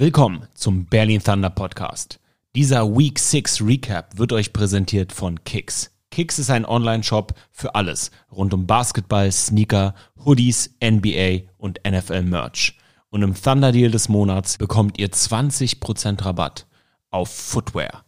Willkommen 0.00 0.46
zum 0.54 0.86
Berlin 0.86 1.20
Thunder 1.20 1.50
Podcast. 1.50 2.20
Dieser 2.54 2.96
Week 2.96 3.18
6 3.18 3.62
Recap 3.62 4.16
wird 4.16 4.32
euch 4.32 4.52
präsentiert 4.52 5.10
von 5.10 5.42
Kicks. 5.42 5.90
Kicks 6.12 6.38
ist 6.38 6.50
ein 6.50 6.64
Online-Shop 6.64 7.34
für 7.50 7.74
alles 7.74 8.12
rund 8.30 8.54
um 8.54 8.64
Basketball, 8.64 9.32
Sneaker, 9.32 9.96
Hoodies, 10.24 10.72
NBA 10.80 11.50
und 11.56 11.80
NFL 11.84 12.22
Merch. 12.22 12.78
Und 13.10 13.22
im 13.22 13.34
Thunder 13.34 13.72
Deal 13.72 13.90
des 13.90 14.08
Monats 14.08 14.56
bekommt 14.56 15.00
ihr 15.00 15.10
20% 15.10 16.24
Rabatt 16.24 16.68
auf 17.10 17.28
Footwear. 17.30 18.04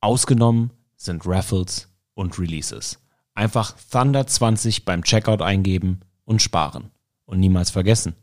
Ausgenommen 0.00 0.70
sind 0.96 1.26
Raffles 1.26 1.90
und 2.14 2.38
Releases. 2.38 3.00
Einfach 3.34 3.74
Thunder 3.92 4.26
20 4.26 4.86
beim 4.86 5.04
Checkout 5.04 5.42
eingeben 5.42 6.00
und 6.24 6.40
sparen. 6.40 6.90
Und 7.26 7.38
niemals 7.38 7.68
vergessen, 7.68 8.14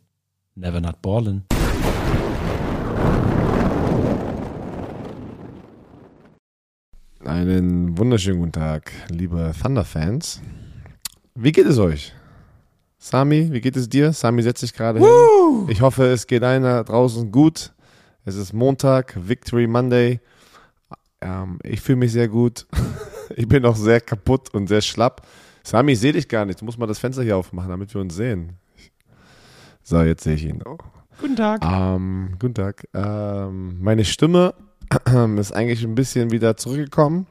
never 0.56 0.82
not 0.82 1.04
ballin'. 1.04 1.44
Einen 7.36 7.98
wunderschönen 7.98 8.40
guten 8.40 8.54
Tag, 8.54 8.94
liebe 9.10 9.52
Thunder-Fans. 9.62 10.42
Wie 11.36 11.52
geht 11.52 11.66
es 11.66 11.78
euch? 11.78 12.14
Sami, 12.98 13.50
wie 13.52 13.60
geht 13.60 13.76
es 13.76 13.90
dir? 13.90 14.14
Sami 14.14 14.42
setzt 14.42 14.62
sich 14.62 14.74
gerade 14.74 15.00
hin. 15.00 15.68
Ich 15.68 15.82
hoffe, 15.82 16.06
es 16.06 16.28
geht 16.28 16.44
einer 16.44 16.86
draußen 16.86 17.34
gut. 17.34 17.74
Es 18.24 18.38
ist 18.38 18.54
Montag, 18.54 19.18
Victory 19.18 19.68
Monday. 19.68 20.22
Ähm, 21.20 21.60
ich 21.64 21.82
fühle 21.82 21.98
mich 21.98 22.14
sehr 22.14 22.30
gut. 22.30 22.68
ich 23.36 23.50
bin 23.50 23.66
auch 23.66 23.76
sehr 23.76 24.00
kaputt 24.00 24.54
und 24.54 24.68
sehr 24.68 24.80
schlapp. 24.80 25.28
Sami, 25.62 25.92
ich 25.92 26.00
sehe 26.00 26.14
dich 26.14 26.30
gar 26.30 26.46
nicht. 26.46 26.62
Du 26.62 26.64
musst 26.66 26.80
mal 26.80 26.88
das 26.88 27.00
Fenster 27.00 27.22
hier 27.22 27.36
aufmachen, 27.36 27.70
damit 27.70 27.94
wir 27.94 28.00
uns 28.00 28.16
sehen. 28.16 28.54
So, 29.84 30.02
jetzt 30.04 30.24
sehe 30.24 30.36
ich 30.36 30.46
ihn. 30.46 30.64
Guten 31.20 31.36
Tag. 31.36 31.66
Ähm, 31.66 32.36
guten 32.40 32.54
Tag. 32.54 32.88
Ähm, 32.94 33.82
meine 33.82 34.06
Stimme 34.06 34.54
ist 35.38 35.52
eigentlich 35.52 35.84
ein 35.84 35.96
bisschen 35.96 36.32
wieder 36.32 36.58
zurückgekommen. 36.58 37.28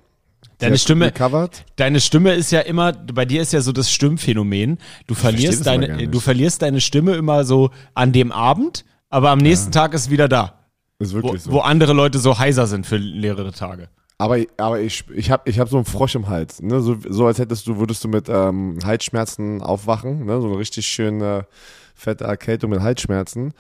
Deine 0.59 0.79
Stimme, 0.79 1.07
recovered. 1.07 1.65
deine 1.77 2.01
Stimme 2.01 2.35
ist 2.35 2.53
ja 2.53 2.61
immer, 2.61 2.93
bei 2.93 3.25
dir 3.25 3.43
ist 3.43 3.53
ja 3.53 3.61
so 3.61 3.73
das 3.73 3.91
Stimmphänomen. 3.91 4.79
Du 5.07 5.15
verlierst 5.15 5.67
deine, 5.67 6.09
du 6.09 6.21
verlierst 6.21 6.63
deine 6.63 6.81
Stimme 6.81 7.15
immer 7.15 7.45
so 7.45 7.71
an 7.95 8.13
dem 8.13 8.31
Abend, 8.31 8.85
aber 9.11 9.31
am 9.31 9.39
nächsten 9.39 9.73
Tag 9.73 9.95
ist 9.95 10.11
wieder 10.11 10.29
da. 10.29 10.61
Ist 10.99 11.13
Wo, 11.13 11.23
wirklich 11.23 11.43
so. 11.43 11.53
wo 11.53 11.59
andere 11.61 11.93
Leute 11.93 12.19
so 12.19 12.39
heiser 12.39 12.67
sind 12.67 12.87
für 12.87 12.99
mehrere 12.99 13.53
Tage. 13.53 13.89
Aber, 14.17 14.39
aber 14.59 14.81
ich, 14.81 15.05
ich 15.15 15.31
habe 15.31 15.51
ich 15.51 15.59
hab 15.59 15.69
so 15.69 15.77
einen 15.77 15.85
Frosch 15.85 16.15
im 16.15 16.29
Hals. 16.29 16.63
Ne? 16.63 16.81
So, 16.81 16.97
so 17.09 17.27
als 17.27 17.39
hättest 17.39 17.67
du, 17.67 17.79
würdest 17.79 18.05
du 18.05 18.09
mit 18.09 18.29
ähm, 18.29 18.79
Halsschmerzen 18.85 19.61
aufwachen. 19.61 20.25
Ne? 20.27 20.41
So 20.41 20.49
eine 20.49 20.59
richtig 20.59 20.87
schöne 20.87 21.47
fette 21.95 22.25
Erkältung 22.25 22.71
mit 22.71 22.81
Halsschmerzen. 22.81 23.55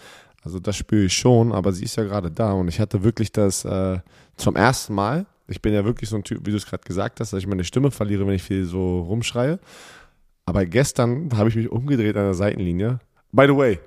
Also 0.45 0.59
das 0.59 0.77
spüre 0.77 1.05
ich 1.05 1.15
schon, 1.15 1.53
aber 1.53 1.73
sie 1.73 1.85
ist 1.85 1.97
ja 1.97 2.05
gerade 2.05 2.31
da. 2.31 2.53
Und 2.53 2.69
ich 2.69 2.79
hatte 2.79 3.03
wirklich 3.03 3.33
das 3.33 3.65
äh, 3.65 3.99
zum 4.37 4.57
ersten 4.57 4.95
Mal. 4.95 5.27
Ich 5.49 5.63
bin 5.63 5.73
ja 5.73 5.85
wirklich 5.85 6.11
so 6.11 6.17
ein 6.17 6.25
Typ, 6.25 6.47
wie 6.47 6.51
du 6.51 6.57
es 6.57 6.67
gerade 6.67 6.85
gesagt 6.85 7.21
hast, 7.21 7.33
dass 7.33 7.41
ich 7.41 7.47
meine 7.47 7.65
Stimme 7.65 7.91
verliere, 7.91 8.27
wenn 8.27 8.35
ich 8.35 8.43
viel 8.43 8.65
so 8.65 9.01
rumschreie. 9.01 9.59
Aber 10.47 10.67
gestern 10.67 11.31
habe 11.37 11.49
ich 11.49 11.57
mich 11.57 11.71
umgedreht 11.71 12.17
an 12.17 12.25
der 12.25 12.35
Seitenlinie. 12.35 13.01
By 13.33 13.47
the 13.47 13.57
way, 13.57 13.79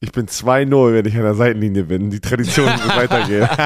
ich 0.00 0.12
bin 0.12 0.26
2-0, 0.26 0.94
wenn 0.94 1.04
ich 1.06 1.16
an 1.16 1.22
der 1.22 1.34
Seitenlinie 1.34 1.84
bin. 1.84 2.10
Die 2.10 2.20
Tradition 2.20 2.66
wird 2.66 2.88
weitergehen. 2.96 3.48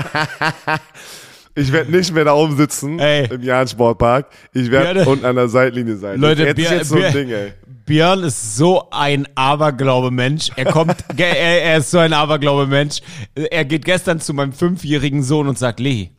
Ich 1.56 1.70
werde 1.70 1.92
nicht 1.92 2.12
mehr 2.12 2.24
da 2.24 2.34
oben 2.34 2.56
sitzen 2.56 2.98
Ey. 2.98 3.28
im 3.33 3.42
Jahn 3.42 3.69
Sportpark. 3.69 4.27
Ich 4.52 4.70
werde 4.70 5.05
unten 5.08 5.24
an 5.24 5.36
der 5.36 5.48
Seitenlinie 5.48 5.97
sein. 5.97 6.20
Leute, 6.20 6.44
jetzt 6.44 6.58
jetzt 6.58 6.88
so 6.88 6.97
ein 6.97 7.12
Ding, 7.12 7.30
ey. 7.30 7.52
Björn 7.86 8.24
ist 8.24 8.56
so 8.56 8.88
ein 8.91 9.28
Aberglaube-Mensch. 9.36 10.50
Er 10.56 10.64
kommt, 10.64 10.97
er, 11.16 11.62
er 11.62 11.78
ist 11.78 11.91
so 11.92 11.98
ein 11.98 12.12
Aberglaube-Mensch. 12.12 13.02
Er 13.34 13.64
geht 13.64 13.84
gestern 13.84 14.20
zu 14.20 14.34
meinem 14.34 14.52
fünfjährigen 14.52 15.22
Sohn 15.22 15.47
und 15.47 15.56
sagt, 15.56 15.78
Lehi, 15.78 16.10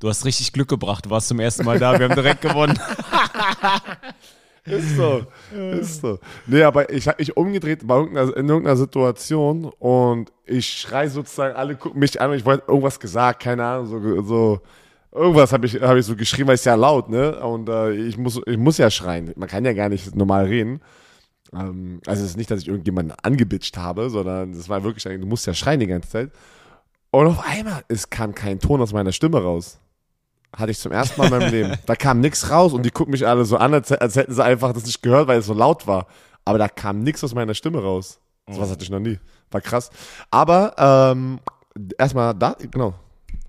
du 0.00 0.08
hast 0.08 0.26
richtig 0.26 0.52
Glück 0.52 0.68
gebracht. 0.68 1.06
Du 1.06 1.10
warst 1.10 1.28
zum 1.28 1.40
ersten 1.40 1.64
Mal 1.64 1.78
da. 1.78 1.98
Wir 1.98 2.08
haben 2.08 2.14
direkt 2.14 2.42
gewonnen. 2.42 2.78
Ist 4.64 4.96
so. 4.96 5.22
Ist 5.56 6.02
so. 6.02 6.18
Nee, 6.46 6.62
aber 6.62 6.90
ich 6.92 7.08
habe 7.08 7.16
mich 7.18 7.36
umgedreht 7.36 7.86
bei 7.86 7.96
irgendeiner, 7.96 8.36
in 8.36 8.48
irgendeiner 8.48 8.76
Situation 8.76 9.64
und 9.78 10.30
ich 10.46 10.68
schrei 10.68 11.08
sozusagen, 11.08 11.56
alle 11.56 11.74
gucken 11.74 11.98
mich 11.98 12.20
an 12.20 12.30
und 12.30 12.36
ich 12.36 12.44
wollte 12.44 12.64
irgendwas 12.68 13.00
gesagt, 13.00 13.42
keine 13.42 13.64
Ahnung, 13.64 13.86
so, 13.86 14.22
so 14.22 14.60
irgendwas 15.12 15.52
habe 15.52 15.66
ich, 15.66 15.80
hab 15.80 15.96
ich 15.96 16.06
so 16.06 16.16
geschrieben, 16.16 16.48
weil 16.48 16.54
es 16.54 16.64
ja 16.64 16.74
laut, 16.74 17.08
ne? 17.08 17.38
Und 17.40 17.68
äh, 17.68 17.92
ich, 17.92 18.16
muss, 18.18 18.40
ich 18.46 18.58
muss 18.58 18.78
ja 18.78 18.90
schreien. 18.90 19.32
Man 19.36 19.48
kann 19.48 19.64
ja 19.64 19.72
gar 19.72 19.88
nicht 19.88 20.14
normal 20.16 20.46
reden. 20.46 20.80
Ähm, 21.54 22.00
also 22.06 22.24
es 22.24 22.30
ist 22.30 22.36
nicht, 22.36 22.50
dass 22.50 22.60
ich 22.60 22.68
irgendjemanden 22.68 23.14
angebitscht 23.22 23.76
habe, 23.76 24.10
sondern 24.10 24.52
es 24.52 24.68
war 24.68 24.82
wirklich, 24.84 25.04
du 25.04 25.26
musst 25.26 25.46
ja 25.46 25.54
schreien 25.54 25.80
die 25.80 25.86
ganze 25.86 26.08
Zeit. 26.08 26.30
Und 27.10 27.26
auf 27.26 27.46
einmal, 27.46 27.84
es 27.88 28.08
kam 28.08 28.34
kein 28.34 28.58
Ton 28.58 28.80
aus 28.80 28.92
meiner 28.92 29.12
Stimme 29.12 29.42
raus. 29.42 29.78
Hatte 30.56 30.70
ich 30.70 30.78
zum 30.78 30.92
ersten 30.92 31.20
Mal 31.20 31.26
in 31.26 31.38
meinem 31.38 31.50
Leben. 31.50 31.74
Da 31.86 31.94
kam 31.94 32.20
nichts 32.20 32.50
raus 32.50 32.72
und 32.72 32.84
die 32.84 32.90
gucken 32.90 33.12
mich 33.12 33.26
alle 33.26 33.44
so 33.44 33.56
an, 33.56 33.74
als, 33.74 33.92
als 33.92 34.16
hätten 34.16 34.34
sie 34.34 34.44
einfach 34.44 34.72
das 34.72 34.84
nicht 34.84 35.02
gehört, 35.02 35.28
weil 35.28 35.38
es 35.38 35.46
so 35.46 35.54
laut 35.54 35.86
war. 35.86 36.06
Aber 36.44 36.58
da 36.58 36.68
kam 36.68 37.00
nichts 37.02 37.22
aus 37.22 37.34
meiner 37.34 37.54
Stimme 37.54 37.82
raus. 37.82 38.18
So 38.50 38.60
was 38.60 38.70
hatte 38.70 38.82
ich 38.82 38.90
noch 38.90 38.98
nie. 38.98 39.18
War 39.50 39.60
krass. 39.60 39.90
Aber 40.30 40.74
ähm, 40.78 41.38
erstmal 41.98 42.34
da, 42.34 42.56
genau, 42.70 42.94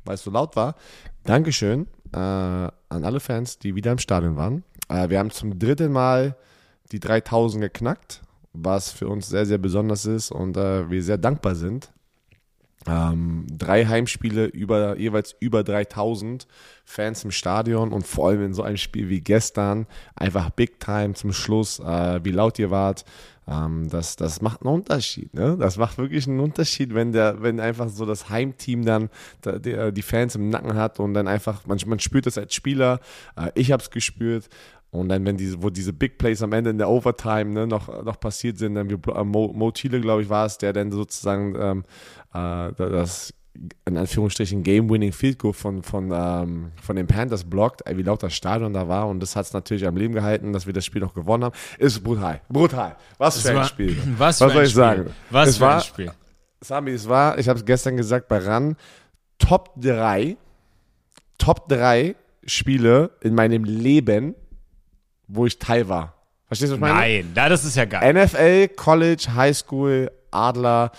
weil 0.06 0.16
es 0.16 0.24
so 0.24 0.32
laut 0.32 0.56
war. 0.56 0.76
Dankeschön 1.26 1.88
äh, 2.12 2.18
an 2.18 2.72
alle 2.90 3.20
Fans, 3.22 3.58
die 3.58 3.76
wieder 3.76 3.94
im 3.94 3.98
Stadion 3.98 4.36
waren. 4.36 4.64
Äh, 4.90 5.10
wir 5.10 5.20
haben 5.20 5.32
zum 5.32 5.58
dritten 5.58 5.92
Mal 5.92 6.36
die 6.92 7.00
3000 7.00 7.64
geknackt, 7.64 8.22
was 8.52 8.92
für 8.92 9.08
uns 9.08 9.30
sehr, 9.30 9.46
sehr 9.46 9.58
besonders 9.58 10.06
ist 10.06 10.32
und 10.32 10.58
äh, 10.58 10.90
wir 10.90 11.02
sehr 11.02 11.18
dankbar 11.18 11.56
sind. 11.56 11.92
Ähm, 12.86 13.48
drei 13.50 13.86
Heimspiele, 13.86 14.46
über, 14.46 14.98
jeweils 14.98 15.34
über 15.40 15.64
3000 15.64 16.46
Fans 16.84 17.24
im 17.24 17.32
Stadion 17.32 17.94
und 17.94 18.06
vor 18.06 18.28
allem 18.28 18.44
in 18.44 18.54
so 18.54 18.62
einem 18.62 18.76
Spiel 18.76 19.08
wie 19.08 19.22
gestern 19.22 19.88
einfach 20.16 20.50
Big 20.50 20.82
Time 20.82 21.14
zum 21.14 21.32
Schluss, 21.32 21.80
äh, 21.80 22.20
wie 22.26 22.32
laut 22.32 22.60
ihr 22.60 22.72
wart. 22.72 23.06
Ähm, 23.48 23.90
das, 23.90 24.16
das 24.16 24.42
macht 24.42 24.62
einen 24.62 24.74
Unterschied, 24.74 25.34
ne? 25.34 25.58
Das 25.60 25.78
macht 25.78 25.98
wirklich 25.98 26.28
einen 26.28 26.40
Unterschied, 26.40 26.94
wenn 26.94 27.12
der, 27.12 27.42
wenn 27.42 27.60
einfach 27.60 27.90
so 27.90 28.06
das 28.06 28.30
Heimteam 28.30 28.86
dann 28.86 29.10
da, 29.42 29.60
der, 29.60 29.92
die 29.92 30.02
Fans 30.02 30.36
im 30.36 30.50
Nacken 30.50 30.76
hat 30.76 31.00
und 31.00 31.14
dann 31.14 31.28
einfach, 31.28 31.66
man, 31.66 31.78
man 31.86 32.00
spürt 32.00 32.26
das 32.26 32.38
als 32.38 32.54
Spieler. 32.54 33.00
Äh, 33.36 33.52
ich 33.56 33.72
habe 33.72 33.84
es 33.84 33.90
gespürt. 33.90 34.50
Und 34.92 35.10
dann, 35.10 35.26
wenn 35.26 35.38
diese, 35.38 35.62
wo 35.64 35.72
diese 35.72 35.92
Big 35.92 36.20
Plays 36.20 36.44
am 36.44 36.54
Ende 36.54 36.70
in 36.70 36.78
der 36.78 36.88
Overtime 36.88 37.46
ne, 37.46 37.66
noch, 37.66 38.04
noch 38.04 38.20
passiert 38.20 38.60
sind, 38.60 38.76
dann 38.76 38.90
wie 38.90 39.12
äh, 39.12 39.24
Mo, 39.24 39.52
Mo 39.52 39.72
Thiele, 39.72 40.00
glaube 40.00 40.22
ich, 40.22 40.30
war 40.30 40.46
es, 40.46 40.60
der 40.60 40.72
dann 40.72 40.92
sozusagen 40.92 41.56
ähm, 41.58 41.84
äh, 42.34 42.72
das 42.78 43.34
in 43.86 43.98
Anführungsstrichen 43.98 44.64
Game-Winning 44.64 45.12
Field 45.12 45.38
Goal 45.40 45.54
von, 45.54 45.84
von, 45.84 46.12
ähm, 46.14 46.72
von 46.82 46.96
den 46.96 47.06
Panthers 47.08 47.44
blockt, 47.44 47.82
wie 47.88 48.02
laut 48.02 48.24
das 48.24 48.34
Stadion 48.34 48.74
da 48.74 48.88
war. 48.88 49.08
Und 49.08 49.20
das 49.20 49.36
hat 49.36 49.46
es 49.46 49.54
natürlich 49.54 49.86
am 49.86 49.96
Leben 49.96 50.14
gehalten, 50.14 50.54
dass 50.54 50.66
wir 50.66 50.74
das 50.74 50.86
Spiel 50.86 51.02
noch 51.02 51.14
gewonnen 51.14 51.44
haben. 51.46 51.56
Ist 51.78 52.04
brutal. 52.04 52.42
Brutal. 52.50 52.96
Was 53.20 53.42
für 53.42 53.50
ein 53.52 53.56
war- 53.58 53.66
Spiel. 53.66 53.96
Was, 54.18 54.42
Was 54.42 54.52
soll 54.52 54.52
ein 54.52 54.58
ich 54.66 54.70
Spiel. 54.72 54.76
sagen? 54.84 55.10
Was 55.30 55.50
Es 55.50 55.58
für 55.58 55.66
ein 55.68 55.72
war- 55.76 55.82
Spiel. 55.82 56.12
Sami, 56.62 56.92
es 56.92 57.08
war, 57.08 57.38
ich 57.38 57.48
habe 57.50 57.60
es 57.60 57.66
gestern 57.66 57.98
gesagt 57.98 58.28
bei 58.28 58.38
RAN, 58.40 58.76
Top 59.38 59.72
3, 59.82 60.38
Top 61.38 61.68
3 61.70 62.16
Spiele 62.46 63.12
in 63.22 63.36
meinem 63.36 63.66
Leben, 63.66 64.34
wo 65.28 65.46
ich 65.46 65.60
Teil 65.60 65.88
war. 65.90 66.16
Verstehst 66.48 66.72
du, 66.72 66.80
was 66.82 66.90
ich 66.90 66.96
meine? 66.96 67.00
Nein, 67.24 67.32
na, 67.36 67.50
das 67.50 67.66
ist 67.66 67.76
ja 67.76 67.86
geil. 67.86 68.14
NFL, 68.14 68.70
College, 68.76 69.26
High 69.36 69.56
School, 69.58 70.12
Adler, 70.32 70.92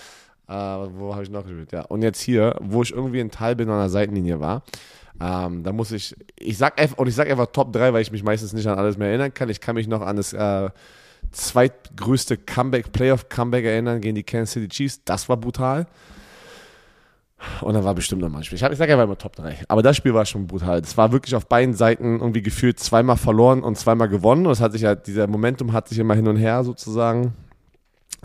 äh, 0.47 0.53
wo 0.53 1.13
habe 1.13 1.23
ich 1.23 1.29
noch 1.29 1.43
gespielt? 1.43 1.71
Ja, 1.71 1.81
und 1.81 2.01
jetzt 2.01 2.21
hier, 2.21 2.55
wo 2.61 2.83
ich 2.83 2.91
irgendwie 2.91 3.19
ein 3.19 3.31
Teil 3.31 3.55
bin 3.55 3.69
an 3.69 3.79
der 3.79 3.89
Seitenlinie 3.89 4.39
war. 4.39 4.63
Ähm, 5.19 5.63
da 5.63 5.71
muss 5.71 5.91
ich, 5.91 6.15
ich 6.37 6.57
sag 6.57 6.79
einfach, 6.79 6.97
und 6.97 7.07
ich 7.07 7.15
sag 7.15 7.29
einfach 7.29 7.47
Top 7.47 7.71
3, 7.71 7.93
weil 7.93 8.01
ich 8.01 8.11
mich 8.11 8.23
meistens 8.23 8.53
nicht 8.53 8.67
an 8.67 8.77
alles 8.77 8.97
mehr 8.97 9.07
erinnern 9.07 9.33
kann. 9.33 9.49
Ich 9.49 9.61
kann 9.61 9.75
mich 9.75 9.87
noch 9.87 10.01
an 10.01 10.17
das 10.17 10.33
äh, 10.33 10.69
zweitgrößte 11.31 12.37
Comeback, 12.37 12.91
Playoff-Comeback 12.91 13.65
erinnern 13.65 14.01
gegen 14.01 14.15
die 14.15 14.23
Kansas 14.23 14.51
City 14.53 14.67
Chiefs. 14.67 15.01
Das 15.05 15.29
war 15.29 15.37
brutal. 15.37 15.87
Und 17.61 17.73
dann 17.73 17.83
war 17.83 17.93
bestimmt 17.93 18.21
noch 18.21 18.29
mal 18.29 18.39
ein 18.39 18.43
Spiel. 18.43 18.57
Ich, 18.57 18.63
ich 18.63 18.77
sage 18.77 18.93
einfach 18.93 19.05
immer 19.05 19.17
Top 19.17 19.35
3. 19.35 19.59
Aber 19.67 19.81
das 19.83 19.97
Spiel 19.97 20.13
war 20.13 20.25
schon 20.25 20.47
brutal. 20.47 20.81
Das 20.81 20.97
war 20.97 21.11
wirklich 21.11 21.35
auf 21.35 21.47
beiden 21.47 21.73
Seiten 21.73 22.19
irgendwie 22.19 22.41
gefühlt 22.41 22.79
zweimal 22.79 23.17
verloren 23.17 23.63
und 23.63 23.77
zweimal 23.77 24.09
gewonnen. 24.09 24.45
Und 24.45 24.51
es 24.51 24.61
hat 24.61 24.71
sich 24.71 24.81
ja, 24.81 24.95
dieser 24.95 25.27
Momentum 25.27 25.73
hat 25.73 25.87
sich 25.87 25.99
immer 25.99 26.15
hin 26.15 26.27
und 26.27 26.37
her 26.37 26.63
sozusagen, 26.63 27.33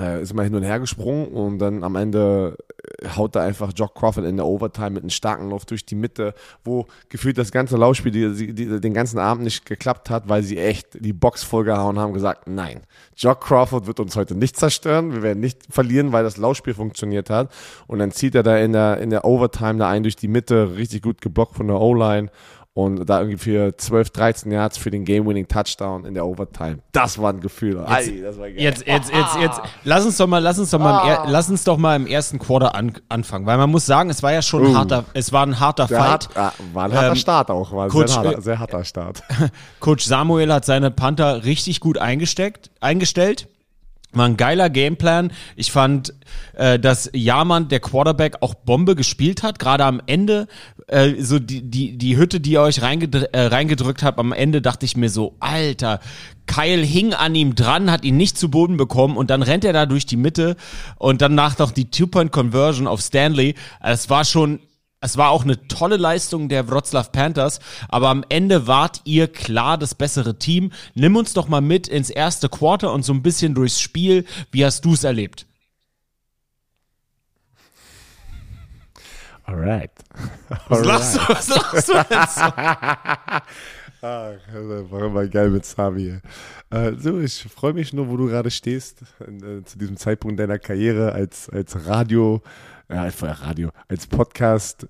äh, 0.00 0.22
ist 0.22 0.32
immer 0.32 0.42
hin 0.42 0.54
und 0.54 0.62
her 0.62 0.80
gesprungen 0.80 1.28
und 1.28 1.58
dann 1.58 1.84
am 1.84 1.96
Ende 1.96 2.56
äh, 3.02 3.08
haut 3.16 3.36
da 3.36 3.42
einfach 3.44 3.72
Jock 3.74 3.94
Crawford 3.94 4.24
in 4.24 4.36
der 4.36 4.46
Overtime 4.46 4.90
mit 4.90 5.02
einem 5.02 5.10
starken 5.10 5.50
Lauf 5.50 5.64
durch 5.66 5.84
die 5.84 5.94
Mitte, 5.94 6.34
wo 6.64 6.86
gefühlt 7.08 7.38
das 7.38 7.52
ganze 7.52 7.76
Laufspiel 7.76 8.12
die, 8.12 8.54
die, 8.54 8.80
den 8.80 8.94
ganzen 8.94 9.18
Abend 9.18 9.44
nicht 9.44 9.66
geklappt 9.66 10.10
hat, 10.10 10.28
weil 10.28 10.42
sie 10.42 10.58
echt 10.58 11.04
die 11.04 11.12
Box 11.12 11.42
vollgehauen 11.42 11.98
haben, 11.98 12.12
gesagt, 12.12 12.48
nein, 12.48 12.80
Jock 13.16 13.42
Crawford 13.42 13.86
wird 13.86 14.00
uns 14.00 14.16
heute 14.16 14.34
nicht 14.34 14.56
zerstören, 14.56 15.12
wir 15.12 15.22
werden 15.22 15.40
nicht 15.40 15.58
verlieren, 15.68 16.12
weil 16.12 16.24
das 16.24 16.36
Laufspiel 16.36 16.74
funktioniert 16.74 17.30
hat. 17.30 17.52
Und 17.86 17.98
dann 17.98 18.12
zieht 18.12 18.34
er 18.34 18.42
da 18.42 18.56
in 18.56 18.72
der, 18.72 18.98
in 18.98 19.10
der 19.10 19.24
Overtime 19.24 19.78
da 19.78 19.88
ein 19.88 20.02
durch 20.02 20.16
die 20.16 20.28
Mitte, 20.28 20.76
richtig 20.76 21.02
gut 21.02 21.20
geblockt 21.20 21.56
von 21.56 21.66
der 21.66 21.80
O-Line 21.80 22.30
und 22.72 23.04
da 23.06 23.18
irgendwie 23.20 23.36
für 23.38 23.76
12, 23.76 24.10
13 24.10 24.52
Yards 24.52 24.78
für 24.78 24.90
den 24.92 25.04
Game-Winning-Touchdown 25.04 26.04
in 26.04 26.14
der 26.14 26.24
Overtime. 26.24 26.78
Das 26.92 27.20
war 27.20 27.32
ein 27.32 27.40
Gefühl. 27.40 27.78
Jetzt, 27.78 28.08
Ei, 28.08 28.20
das 28.22 28.38
war 28.38 28.46
geil. 28.48 28.60
Jetzt, 28.60 28.86
jetzt, 28.86 29.12
jetzt, 29.12 29.36
jetzt, 29.40 29.60
lass 29.84 30.06
uns 30.06 30.16
doch 30.16 30.28
mal, 30.28 30.38
lass 30.38 30.58
uns 30.58 30.70
doch 30.70 30.78
mal, 30.78 31.02
im, 31.02 31.08
er, 31.08 31.24
lass 31.28 31.50
uns 31.50 31.64
doch 31.64 31.76
mal 31.76 31.96
im 31.96 32.06
ersten 32.06 32.38
Quarter 32.38 32.74
an, 32.76 32.92
anfangen, 33.08 33.44
weil 33.46 33.58
man 33.58 33.70
muss 33.70 33.86
sagen, 33.86 34.08
es 34.08 34.22
war 34.22 34.32
ja 34.32 34.40
schon 34.42 34.64
ein 34.66 34.70
Uh. 34.72 34.76
harter, 34.76 35.04
es 35.14 35.32
war 35.32 35.44
ein 35.46 35.58
harter 35.58 35.86
Der 35.86 35.98
Fight. 35.98 36.10
hat, 36.10 36.36
ah, 36.36 36.52
war 36.72 36.84
ein 36.84 36.92
harter 36.94 37.08
Ähm, 37.10 37.16
Start 37.16 37.50
auch, 37.50 37.72
war 37.72 37.84
ein 37.84 37.90
Coach, 37.90 38.12
sehr, 38.12 38.16
harter, 38.22 38.38
äh, 38.38 38.40
sehr 38.42 38.58
harter 38.60 38.84
Start. 38.84 39.22
Coach 39.80 40.04
Samuel 40.04 40.52
hat 40.52 40.64
seine 40.64 40.90
Panther 40.92 41.44
richtig 41.44 41.80
gut 41.80 41.98
eingesteckt, 41.98 42.70
eingestellt. 42.80 43.48
War 44.12 44.26
ein 44.26 44.36
geiler 44.36 44.70
Gameplan. 44.70 45.32
Ich 45.54 45.70
fand, 45.70 46.14
äh, 46.54 46.80
dass 46.80 47.10
Jahrmann, 47.12 47.68
der 47.68 47.78
Quarterback, 47.78 48.38
auch 48.40 48.54
Bombe 48.54 48.96
gespielt 48.96 49.44
hat. 49.44 49.60
Gerade 49.60 49.84
am 49.84 50.02
Ende, 50.06 50.48
äh, 50.88 51.14
so 51.20 51.38
die, 51.38 51.62
die, 51.62 51.96
die 51.96 52.16
Hütte, 52.16 52.40
die 52.40 52.52
ihr 52.52 52.62
euch 52.62 52.82
reingedr 52.82 53.32
äh, 53.32 53.46
reingedrückt 53.46 54.02
habt, 54.02 54.18
am 54.18 54.32
Ende 54.32 54.62
dachte 54.62 54.84
ich 54.84 54.96
mir 54.96 55.10
so, 55.10 55.36
Alter, 55.38 56.00
Kyle 56.46 56.82
hing 56.82 57.14
an 57.14 57.36
ihm 57.36 57.54
dran, 57.54 57.88
hat 57.88 58.02
ihn 58.02 58.16
nicht 58.16 58.36
zu 58.36 58.50
Boden 58.50 58.76
bekommen 58.76 59.16
und 59.16 59.30
dann 59.30 59.42
rennt 59.42 59.64
er 59.64 59.72
da 59.72 59.86
durch 59.86 60.06
die 60.06 60.16
Mitte 60.16 60.56
und 60.96 61.22
danach 61.22 61.56
noch 61.58 61.70
die 61.70 61.92
Two-Point-Conversion 61.92 62.88
auf 62.88 63.00
Stanley. 63.00 63.54
Es 63.80 64.10
war 64.10 64.24
schon 64.24 64.58
es 65.00 65.16
war 65.16 65.30
auch 65.30 65.44
eine 65.44 65.66
tolle 65.66 65.96
Leistung 65.96 66.48
der 66.48 66.68
Wroclaw 66.68 67.08
Panthers, 67.10 67.60
aber 67.88 68.08
am 68.08 68.24
Ende 68.28 68.66
wart 68.66 69.00
ihr 69.04 69.28
klar 69.28 69.78
das 69.78 69.94
bessere 69.94 70.38
Team. 70.38 70.72
Nimm 70.94 71.16
uns 71.16 71.32
doch 71.32 71.48
mal 71.48 71.62
mit 71.62 71.88
ins 71.88 72.10
erste 72.10 72.50
Quarter 72.50 72.92
und 72.92 73.02
so 73.02 73.14
ein 73.14 73.22
bisschen 73.22 73.54
durchs 73.54 73.80
Spiel. 73.80 74.26
Wie 74.52 74.64
hast 74.64 74.84
du 74.84 74.92
es 74.92 75.04
erlebt? 75.04 75.46
Alright. 79.44 79.90
Was 80.68 80.84
lachst 80.84 81.16
du? 81.16 81.20
Was 81.28 81.48
lachst 81.48 81.88
du 81.88 81.94
jetzt 81.94 82.38
das 84.00 84.90
war 84.90 85.02
immer 85.02 85.26
geil 85.26 85.50
mit 85.50 85.64
Sami. 85.64 86.18
Äh, 86.70 86.92
so, 86.98 87.20
ich 87.20 87.44
freue 87.44 87.74
mich 87.74 87.92
nur, 87.92 88.08
wo 88.08 88.16
du 88.16 88.26
gerade 88.26 88.50
stehst, 88.50 89.02
äh, 89.20 89.62
zu 89.64 89.78
diesem 89.78 89.96
Zeitpunkt 89.96 90.40
deiner 90.40 90.58
Karriere 90.58 91.12
als, 91.12 91.50
als 91.50 91.86
Radio, 91.86 92.42
ja, 92.88 93.02
als 93.02 93.22
Radio, 93.22 93.70
als 93.88 94.06
Podcast, 94.06 94.86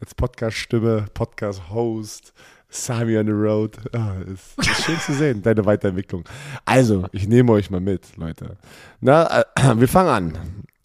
als 0.00 0.14
Podcast-Stimme, 0.14 1.06
Podcast-Host, 1.12 2.32
Sami 2.68 3.16
on 3.18 3.26
the 3.26 3.32
Road. 3.32 3.78
Ah, 3.92 4.14
ist, 4.32 4.58
ist 4.58 4.84
schön 4.84 5.00
zu 5.04 5.14
sehen, 5.14 5.42
deine 5.42 5.64
Weiterentwicklung. 5.64 6.24
Also, 6.64 7.06
ich 7.12 7.26
nehme 7.26 7.52
euch 7.52 7.70
mal 7.70 7.80
mit, 7.80 8.16
Leute. 8.16 8.56
Na, 9.00 9.40
äh, 9.40 9.44
wir 9.76 9.88
fangen 9.88 10.08
an. 10.08 10.38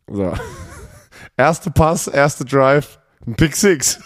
So. 0.07 0.33
Erste 1.37 1.71
Pass, 1.71 2.07
erste 2.07 2.45
Drive, 2.45 2.99
ein 3.25 3.35
Pick 3.35 3.55
Six. 3.55 3.99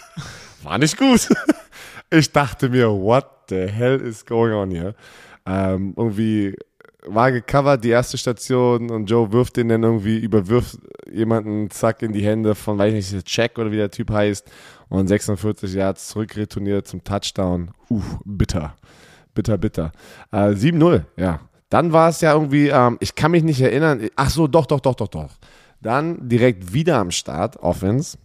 War 0.62 0.78
nicht 0.78 0.96
gut. 0.96 1.28
Ich 2.10 2.32
dachte 2.32 2.68
mir, 2.68 2.88
what 2.88 3.26
the 3.48 3.66
hell 3.66 4.00
is 4.00 4.24
going 4.24 4.52
on 4.52 4.70
here? 4.70 4.94
Ähm, 5.44 5.94
irgendwie 5.96 6.56
war 7.06 7.30
gecovert, 7.30 7.84
die 7.84 7.90
erste 7.90 8.18
Station 8.18 8.90
und 8.90 9.06
Joe 9.06 9.30
wirft 9.32 9.56
den 9.56 9.68
dann 9.68 9.82
irgendwie, 9.82 10.18
überwirft 10.18 10.78
jemanden, 11.10 11.70
zack, 11.70 12.02
in 12.02 12.12
die 12.12 12.24
Hände 12.24 12.54
von, 12.54 12.78
weiß 12.78 12.92
ich 12.94 13.12
nicht, 13.12 13.26
Check 13.26 13.58
oder 13.58 13.70
wie 13.70 13.76
der 13.76 13.90
Typ 13.90 14.10
heißt 14.10 14.50
und 14.88 15.06
46 15.06 15.74
Yards 15.74 16.08
zurückretourniert 16.08 16.86
zum 16.86 17.02
Touchdown. 17.02 17.70
Uff, 17.88 18.18
bitter. 18.24 18.74
Bitter, 19.34 19.58
bitter. 19.58 19.92
Äh, 20.32 20.54
7-0, 20.54 21.04
ja. 21.16 21.40
Dann 21.68 21.92
war 21.92 22.08
es 22.08 22.20
ja 22.20 22.32
irgendwie, 22.32 22.68
ähm, 22.68 22.96
ich 23.00 23.14
kann 23.14 23.32
mich 23.32 23.42
nicht 23.42 23.60
erinnern, 23.60 24.08
ach 24.16 24.30
so, 24.30 24.46
doch, 24.46 24.66
doch, 24.66 24.80
doch, 24.80 24.94
doch, 24.94 25.08
doch. 25.08 25.30
Dann 25.80 26.28
direkt 26.28 26.72
wieder 26.72 26.98
am 26.98 27.10
Start, 27.10 27.56
Offense. 27.58 28.18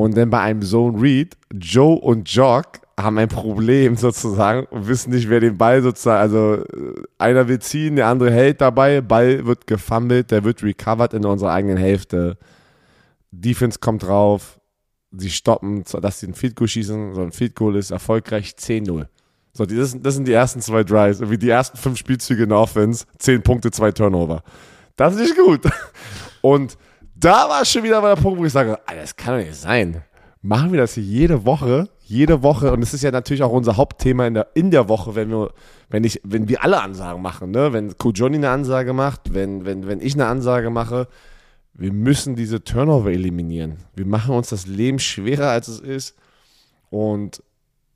Und 0.00 0.16
dann 0.16 0.30
bei 0.30 0.40
einem 0.40 0.62
Zone 0.62 1.02
Read, 1.02 1.36
Joe 1.52 1.98
und 1.98 2.30
Jock 2.32 2.66
haben 2.98 3.18
ein 3.18 3.26
Problem 3.28 3.96
sozusagen 3.96 4.64
und 4.66 4.86
wissen 4.86 5.10
nicht, 5.10 5.28
wer 5.28 5.40
den 5.40 5.58
Ball 5.58 5.82
sozusagen, 5.82 6.20
also 6.20 6.62
äh, 6.62 6.94
einer 7.18 7.48
will 7.48 7.58
ziehen, 7.58 7.96
der 7.96 8.06
andere 8.06 8.30
hält 8.30 8.60
dabei, 8.60 9.00
Ball 9.00 9.44
wird 9.44 9.66
gefummelt, 9.66 10.30
der 10.30 10.44
wird 10.44 10.62
recovered 10.62 11.14
in 11.14 11.24
unserer 11.24 11.50
eigenen 11.50 11.76
Hälfte. 11.78 12.38
Defense 13.32 13.80
kommt 13.80 14.04
drauf, 14.04 14.60
sie 15.10 15.30
stoppen, 15.30 15.82
dass 16.00 16.20
sie 16.20 16.28
ein 16.28 16.34
Field 16.34 16.54
Goal 16.54 16.68
schießen, 16.68 17.14
so 17.14 17.22
ein 17.22 17.32
Field 17.32 17.56
Goal 17.56 17.74
ist 17.76 17.90
erfolgreich 17.90 18.54
10-0. 18.58 19.06
So, 19.52 19.66
das, 19.66 19.90
sind- 19.90 20.06
das 20.06 20.14
sind 20.14 20.28
die 20.28 20.32
ersten 20.32 20.60
zwei 20.60 20.84
Drives, 20.84 21.28
wie 21.28 21.38
die 21.38 21.50
ersten 21.50 21.76
fünf 21.76 21.98
Spielzüge 21.98 22.44
in 22.44 22.50
der 22.50 22.58
Offense, 22.58 23.04
10 23.18 23.42
Punkte, 23.42 23.72
zwei 23.72 23.90
Turnover. 23.90 24.42
Das 24.94 25.14
ist 25.14 25.20
nicht 25.20 25.36
gut. 25.36 25.62
Und 26.40 26.78
da 27.20 27.48
war 27.48 27.64
schon 27.64 27.82
wieder 27.82 28.00
der 28.00 28.20
Punkt, 28.20 28.38
wo 28.38 28.44
ich 28.44 28.52
sage, 28.52 28.78
Alter, 28.86 29.00
das 29.00 29.16
kann 29.16 29.38
doch 29.38 29.44
nicht 29.44 29.56
sein. 29.56 30.02
Machen 30.40 30.72
wir 30.72 30.80
das 30.80 30.94
hier 30.94 31.02
jede 31.02 31.44
Woche, 31.44 31.88
jede 32.04 32.42
Woche, 32.42 32.72
und 32.72 32.82
es 32.82 32.94
ist 32.94 33.02
ja 33.02 33.10
natürlich 33.10 33.42
auch 33.42 33.52
unser 33.52 33.76
Hauptthema 33.76 34.26
in 34.26 34.34
der, 34.34 34.48
in 34.54 34.70
der 34.70 34.88
Woche, 34.88 35.14
wenn 35.14 35.30
wir, 35.30 35.52
wenn 35.88 36.04
ich, 36.04 36.20
wenn 36.22 36.48
wir 36.48 36.62
alle 36.62 36.80
Ansagen 36.80 37.20
machen, 37.20 37.50
ne? 37.50 37.72
Wenn 37.72 37.94
Johnny 38.14 38.36
eine 38.36 38.50
Ansage 38.50 38.92
macht, 38.92 39.34
wenn, 39.34 39.64
wenn, 39.64 39.88
wenn 39.88 40.00
ich 40.00 40.14
eine 40.14 40.26
Ansage 40.26 40.70
mache, 40.70 41.08
wir 41.74 41.92
müssen 41.92 42.36
diese 42.36 42.62
Turnover 42.62 43.10
eliminieren. 43.10 43.78
Wir 43.94 44.06
machen 44.06 44.34
uns 44.34 44.48
das 44.50 44.66
Leben 44.66 44.98
schwerer, 44.98 45.50
als 45.50 45.68
es 45.68 45.80
ist. 45.80 46.16
Und 46.90 47.42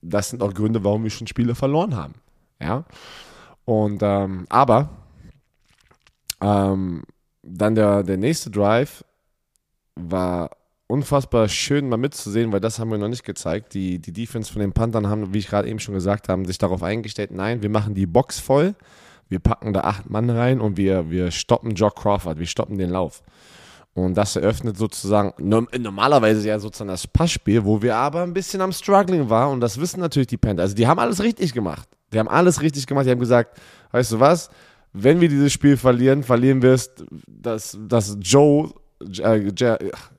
das 0.02 0.30
sind 0.30 0.42
auch 0.42 0.52
Gründe, 0.52 0.84
warum 0.84 1.04
wir 1.04 1.10
schon 1.10 1.26
Spiele 1.26 1.54
verloren 1.54 1.96
haben. 1.96 2.14
Ja. 2.60 2.84
Und 3.64 4.02
ähm, 4.02 4.46
aber 4.48 4.90
ähm, 6.40 7.04
dann 7.42 7.74
der, 7.74 8.02
der 8.02 8.16
nächste 8.16 8.50
Drive 8.50 9.04
war 9.96 10.50
unfassbar 10.86 11.48
schön 11.48 11.88
mal 11.88 11.96
mitzusehen, 11.96 12.52
weil 12.52 12.60
das 12.60 12.78
haben 12.78 12.90
wir 12.90 12.98
noch 12.98 13.08
nicht 13.08 13.24
gezeigt. 13.24 13.74
Die, 13.74 13.98
die 13.98 14.12
Defense 14.12 14.52
von 14.52 14.60
den 14.60 14.72
Panthern 14.72 15.08
haben, 15.08 15.32
wie 15.32 15.38
ich 15.38 15.48
gerade 15.48 15.68
eben 15.68 15.78
schon 15.78 15.94
gesagt 15.94 16.28
habe, 16.28 16.44
sich 16.46 16.58
darauf 16.58 16.82
eingestellt, 16.82 17.30
nein, 17.30 17.62
wir 17.62 17.70
machen 17.70 17.94
die 17.94 18.06
Box 18.06 18.38
voll, 18.40 18.74
wir 19.28 19.38
packen 19.38 19.72
da 19.72 19.80
acht 19.80 20.10
Mann 20.10 20.28
rein 20.28 20.60
und 20.60 20.76
wir, 20.76 21.10
wir 21.10 21.30
stoppen 21.30 21.74
Jock 21.74 21.96
Crawford, 21.96 22.38
wir 22.38 22.46
stoppen 22.46 22.76
den 22.76 22.90
Lauf. 22.90 23.22
Und 23.94 24.14
das 24.16 24.36
eröffnet 24.36 24.76
sozusagen 24.78 25.32
norm- 25.38 25.68
normalerweise 25.78 26.46
ja 26.48 26.58
sozusagen 26.58 26.88
das 26.88 27.06
Passspiel, 27.06 27.64
wo 27.64 27.82
wir 27.82 27.96
aber 27.96 28.22
ein 28.22 28.32
bisschen 28.32 28.60
am 28.62 28.72
Struggling 28.72 29.28
waren 29.28 29.52
und 29.52 29.60
das 29.60 29.78
wissen 29.78 30.00
natürlich 30.00 30.28
die 30.28 30.38
Panthers. 30.38 30.64
Also 30.64 30.76
die 30.76 30.86
haben 30.86 30.98
alles 30.98 31.22
richtig 31.22 31.52
gemacht. 31.52 31.88
Die 32.12 32.18
haben 32.18 32.28
alles 32.28 32.60
richtig 32.62 32.86
gemacht. 32.86 33.06
Die 33.06 33.10
haben 33.10 33.20
gesagt, 33.20 33.58
weißt 33.92 34.12
du 34.12 34.20
was, 34.20 34.50
wenn 34.94 35.20
wir 35.20 35.28
dieses 35.28 35.52
Spiel 35.52 35.76
verlieren, 35.76 36.22
verlieren 36.22 36.62
wir 36.62 36.72
es, 36.72 36.90
dass, 37.26 37.78
dass 37.86 38.16
Joe, 38.20 38.72
äh, 39.20 39.38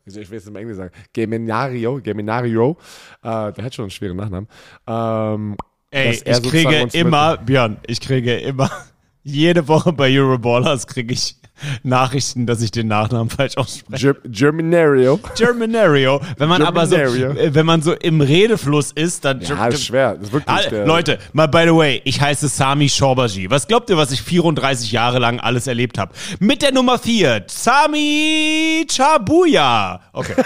ich 0.06 0.32
will 0.32 0.38
es 0.38 0.48
im 0.48 0.56
Englisch 0.56 0.78
sagen, 0.78 0.94
Geminario, 1.14 2.00
Geminario, 2.02 2.78
äh, 3.22 3.52
der 3.54 3.64
hat 3.64 3.74
schon 3.76 3.84
einen 3.84 3.92
schweren 3.92 4.18
Nachnamen, 4.18 4.48
ähm, 4.88 5.56
Ey, 5.92 6.20
ich 6.26 6.42
kriege 6.50 6.88
immer, 6.94 7.38
Björn, 7.38 7.78
ich 7.86 8.02
kriege 8.02 8.38
immer, 8.38 8.72
jede 9.24 9.68
Woche 9.68 9.94
bei 9.94 10.10
Euroballers 10.10 10.88
kriege 10.88 11.14
ich 11.14 11.36
Nachrichten, 11.84 12.46
dass 12.46 12.62
ich 12.62 12.72
den 12.72 12.88
Nachnamen 12.88 13.30
falsch 13.30 13.58
ausspreche. 13.58 14.12
Ger- 14.12 14.16
Germinario. 14.26 15.20
Germanario. 15.38 16.22
Wenn 16.38 16.50
man 16.50 16.62
aber 16.62 16.86
so, 16.88 16.96
Germanario. 16.96 17.32
äh, 17.32 17.54
wenn 17.56 17.66
man 17.66 17.82
so 17.82 17.94
im 17.94 18.22
Redefluss 18.22 18.92
ist, 18.92 19.26
dann. 19.26 19.42
Ja, 19.42 19.68
ist 19.68 19.86
schwer. 19.86 20.16
Das 20.16 20.28
ist 20.28 20.34
wirklich 20.34 20.56
Ah, 20.56 20.62
schwer. 20.62 20.86
Leute, 20.86 21.20
mal 21.34 21.48
by 21.48 21.64
the 21.66 21.76
way, 21.76 22.02
ich 22.06 22.20
heiße 22.22 22.48
Sami 22.48 22.90
Shorbaji. 22.90 23.50
Was 23.50 23.68
glaubt 23.68 23.90
ihr, 23.90 23.98
was 23.98 24.12
ich 24.12 24.22
34 24.22 24.92
Jahre 24.92 25.20
lang 25.20 25.40
alles 25.40 25.68
erlebt 25.68 25.98
habe? 25.98 26.14
Mit 26.40 26.62
der 26.62 26.72
Nummer 26.74 26.98
4, 27.00 27.44
Sami 27.48 28.86
Chabuya. 28.90 30.00
Okay. 30.14 30.36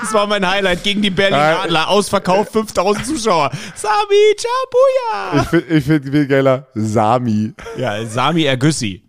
Das 0.00 0.12
war 0.12 0.26
mein 0.26 0.48
Highlight 0.48 0.82
gegen 0.82 1.02
die 1.02 1.10
Berlin 1.10 1.38
Adler. 1.38 1.88
Ausverkauft 1.88 2.52
5000 2.52 3.06
Zuschauer. 3.06 3.50
Sami 3.74 4.34
Chabuya. 4.36 5.42
Ich 5.42 5.48
finde 5.48 5.74
ich 5.74 5.84
find 5.84 6.04
viel 6.04 6.26
geiler 6.26 6.66
Sami. 6.74 7.52
Ja, 7.76 8.04
Sami 8.04 8.44
Ergüssi. 8.44 9.02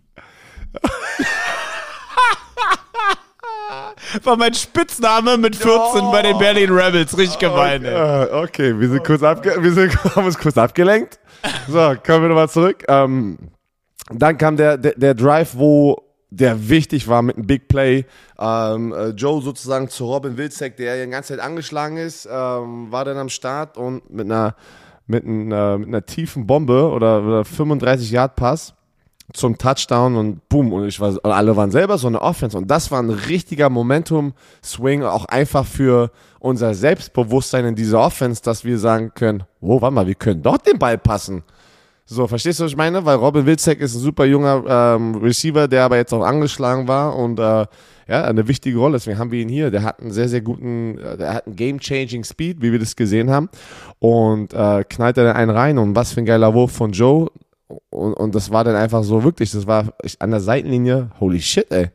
War 4.24 4.36
mein 4.36 4.54
Spitzname 4.54 5.36
mit 5.36 5.56
14 5.56 6.10
bei 6.10 6.22
den 6.22 6.38
Berlin 6.38 6.70
Rebels. 6.70 7.16
Richtig 7.16 7.38
gemein, 7.38 7.84
ey. 7.84 7.94
Ah, 7.94 8.42
okay, 8.42 8.78
wir 8.78 8.88
sind 8.88 9.04
kurz 9.04 9.22
abge 9.22 9.56
wir 9.60 9.72
sind, 9.72 9.92
haben 10.16 10.24
uns 10.24 10.38
kurz 10.38 10.56
abgelenkt. 10.56 11.18
So, 11.68 11.94
kommen 12.04 12.22
wir 12.22 12.28
nochmal 12.28 12.48
zurück. 12.48 12.84
Ähm, 12.88 13.38
dann 14.10 14.38
kam 14.38 14.56
der, 14.56 14.78
der, 14.78 14.94
der 14.96 15.14
Drive, 15.14 15.50
wo 15.54 16.07
der 16.30 16.68
wichtig 16.68 17.08
war 17.08 17.22
mit 17.22 17.36
einem 17.36 17.46
Big 17.46 17.68
Play. 17.68 18.04
Ähm, 18.38 18.92
äh, 18.92 19.08
Joe 19.08 19.42
sozusagen 19.42 19.88
zu 19.88 20.06
Robin 20.06 20.36
Wilczek, 20.36 20.76
der 20.76 20.96
ja 20.96 21.04
die 21.04 21.10
ganze 21.10 21.34
Zeit 21.34 21.44
angeschlagen 21.44 21.96
ist, 21.96 22.28
ähm, 22.30 22.90
war 22.90 23.04
dann 23.04 23.16
am 23.16 23.28
Start 23.28 23.76
und 23.76 24.10
mit 24.10 24.26
einer, 24.26 24.54
mit 25.06 25.24
einer, 25.24 25.78
mit 25.78 25.88
einer 25.88 26.04
tiefen 26.04 26.46
Bombe 26.46 26.90
oder, 26.90 27.22
oder 27.22 27.44
35 27.44 28.10
Yard 28.10 28.36
Pass 28.36 28.74
zum 29.32 29.58
Touchdown 29.58 30.16
und 30.16 30.48
boom 30.48 30.72
und 30.72 30.86
ich 30.86 31.00
war 31.00 31.10
und 31.10 31.30
alle 31.30 31.54
waren 31.54 31.70
selber 31.70 31.98
so 31.98 32.06
eine 32.06 32.22
Offense 32.22 32.56
und 32.56 32.70
das 32.70 32.90
war 32.90 33.02
ein 33.02 33.10
richtiger 33.10 33.68
Momentum 33.68 34.32
Swing 34.64 35.02
auch 35.02 35.26
einfach 35.26 35.66
für 35.66 36.10
unser 36.40 36.72
Selbstbewusstsein 36.72 37.66
in 37.66 37.74
dieser 37.74 38.00
Offense, 38.00 38.42
dass 38.42 38.64
wir 38.64 38.78
sagen 38.78 39.12
können, 39.14 39.44
oh, 39.60 39.82
warte 39.82 39.94
mal, 39.94 40.06
wir 40.06 40.14
können 40.14 40.42
doch 40.42 40.56
den 40.56 40.78
Ball 40.78 40.96
passen. 40.96 41.42
So, 42.10 42.26
verstehst 42.26 42.58
du, 42.58 42.64
was 42.64 42.70
ich 42.70 42.76
meine? 42.76 43.04
Weil 43.04 43.16
Robin 43.16 43.44
Wilczek 43.44 43.80
ist 43.80 43.94
ein 43.94 44.00
super 44.00 44.24
junger 44.24 44.64
ähm, 44.66 45.16
Receiver, 45.16 45.68
der 45.68 45.84
aber 45.84 45.98
jetzt 45.98 46.14
auch 46.14 46.24
angeschlagen 46.24 46.88
war 46.88 47.14
und 47.14 47.38
äh, 47.38 47.42
ja, 47.42 48.24
eine 48.24 48.48
wichtige 48.48 48.78
Rolle. 48.78 48.94
Deswegen 48.94 49.18
haben 49.18 49.30
wir 49.30 49.42
ihn 49.42 49.50
hier. 49.50 49.70
Der 49.70 49.82
hat 49.82 50.00
einen 50.00 50.10
sehr, 50.10 50.26
sehr 50.26 50.40
guten, 50.40 50.96
äh, 50.96 51.18
der 51.18 51.34
hat 51.34 51.46
einen 51.46 51.56
game-changing 51.56 52.24
Speed, 52.24 52.62
wie 52.62 52.72
wir 52.72 52.78
das 52.78 52.96
gesehen 52.96 53.28
haben. 53.28 53.50
Und 53.98 54.54
äh, 54.54 54.84
knallt 54.88 55.18
dann 55.18 55.36
einen 55.36 55.50
rein 55.50 55.76
und 55.76 55.96
was 55.96 56.14
für 56.14 56.20
ein 56.20 56.24
geiler 56.24 56.54
Wurf 56.54 56.72
von 56.72 56.92
Joe. 56.92 57.28
Und, 57.90 58.14
und 58.14 58.34
das 58.34 58.50
war 58.50 58.64
dann 58.64 58.76
einfach 58.76 59.04
so 59.04 59.22
wirklich, 59.22 59.50
das 59.50 59.66
war 59.66 59.92
an 60.18 60.30
der 60.30 60.40
Seitenlinie, 60.40 61.10
holy 61.20 61.42
shit, 61.42 61.70
ey 61.70 61.90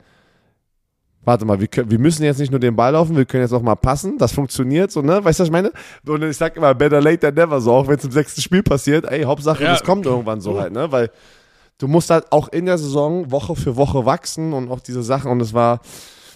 warte 1.25 1.45
mal, 1.45 1.59
wir, 1.59 1.67
können, 1.67 1.89
wir 1.89 1.99
müssen 1.99 2.23
jetzt 2.23 2.39
nicht 2.39 2.51
nur 2.51 2.59
den 2.59 2.75
Ball 2.75 2.93
laufen, 2.93 3.15
wir 3.15 3.25
können 3.25 3.43
jetzt 3.43 3.53
auch 3.53 3.61
mal 3.61 3.75
passen. 3.75 4.17
Das 4.17 4.31
funktioniert 4.31 4.91
so, 4.91 5.01
ne? 5.01 5.23
Weißt 5.23 5.39
du, 5.39 5.43
was 5.43 5.47
ich 5.47 5.51
meine? 5.51 5.71
Und 6.05 6.23
ich 6.23 6.37
sag 6.37 6.55
immer, 6.57 6.73
better 6.73 7.01
late 7.01 7.19
than 7.19 7.35
never, 7.35 7.61
so 7.61 7.73
auch 7.73 7.87
wenn 7.87 7.97
es 7.97 8.05
im 8.05 8.11
sechsten 8.11 8.41
Spiel 8.41 8.63
passiert. 8.63 9.05
Ey, 9.05 9.23
Hauptsache, 9.23 9.63
ja. 9.63 9.71
das 9.71 9.83
kommt 9.83 10.05
irgendwann 10.05 10.41
so 10.41 10.59
halt, 10.59 10.73
ne? 10.73 10.91
Weil 10.91 11.11
du 11.77 11.87
musst 11.87 12.09
halt 12.09 12.31
auch 12.31 12.49
in 12.49 12.65
der 12.65 12.77
Saison 12.77 13.31
Woche 13.31 13.55
für 13.55 13.75
Woche 13.75 14.05
wachsen 14.05 14.53
und 14.53 14.69
auch 14.69 14.79
diese 14.79 15.03
Sachen 15.03 15.31
und 15.31 15.41
es 15.41 15.53
war, 15.53 15.81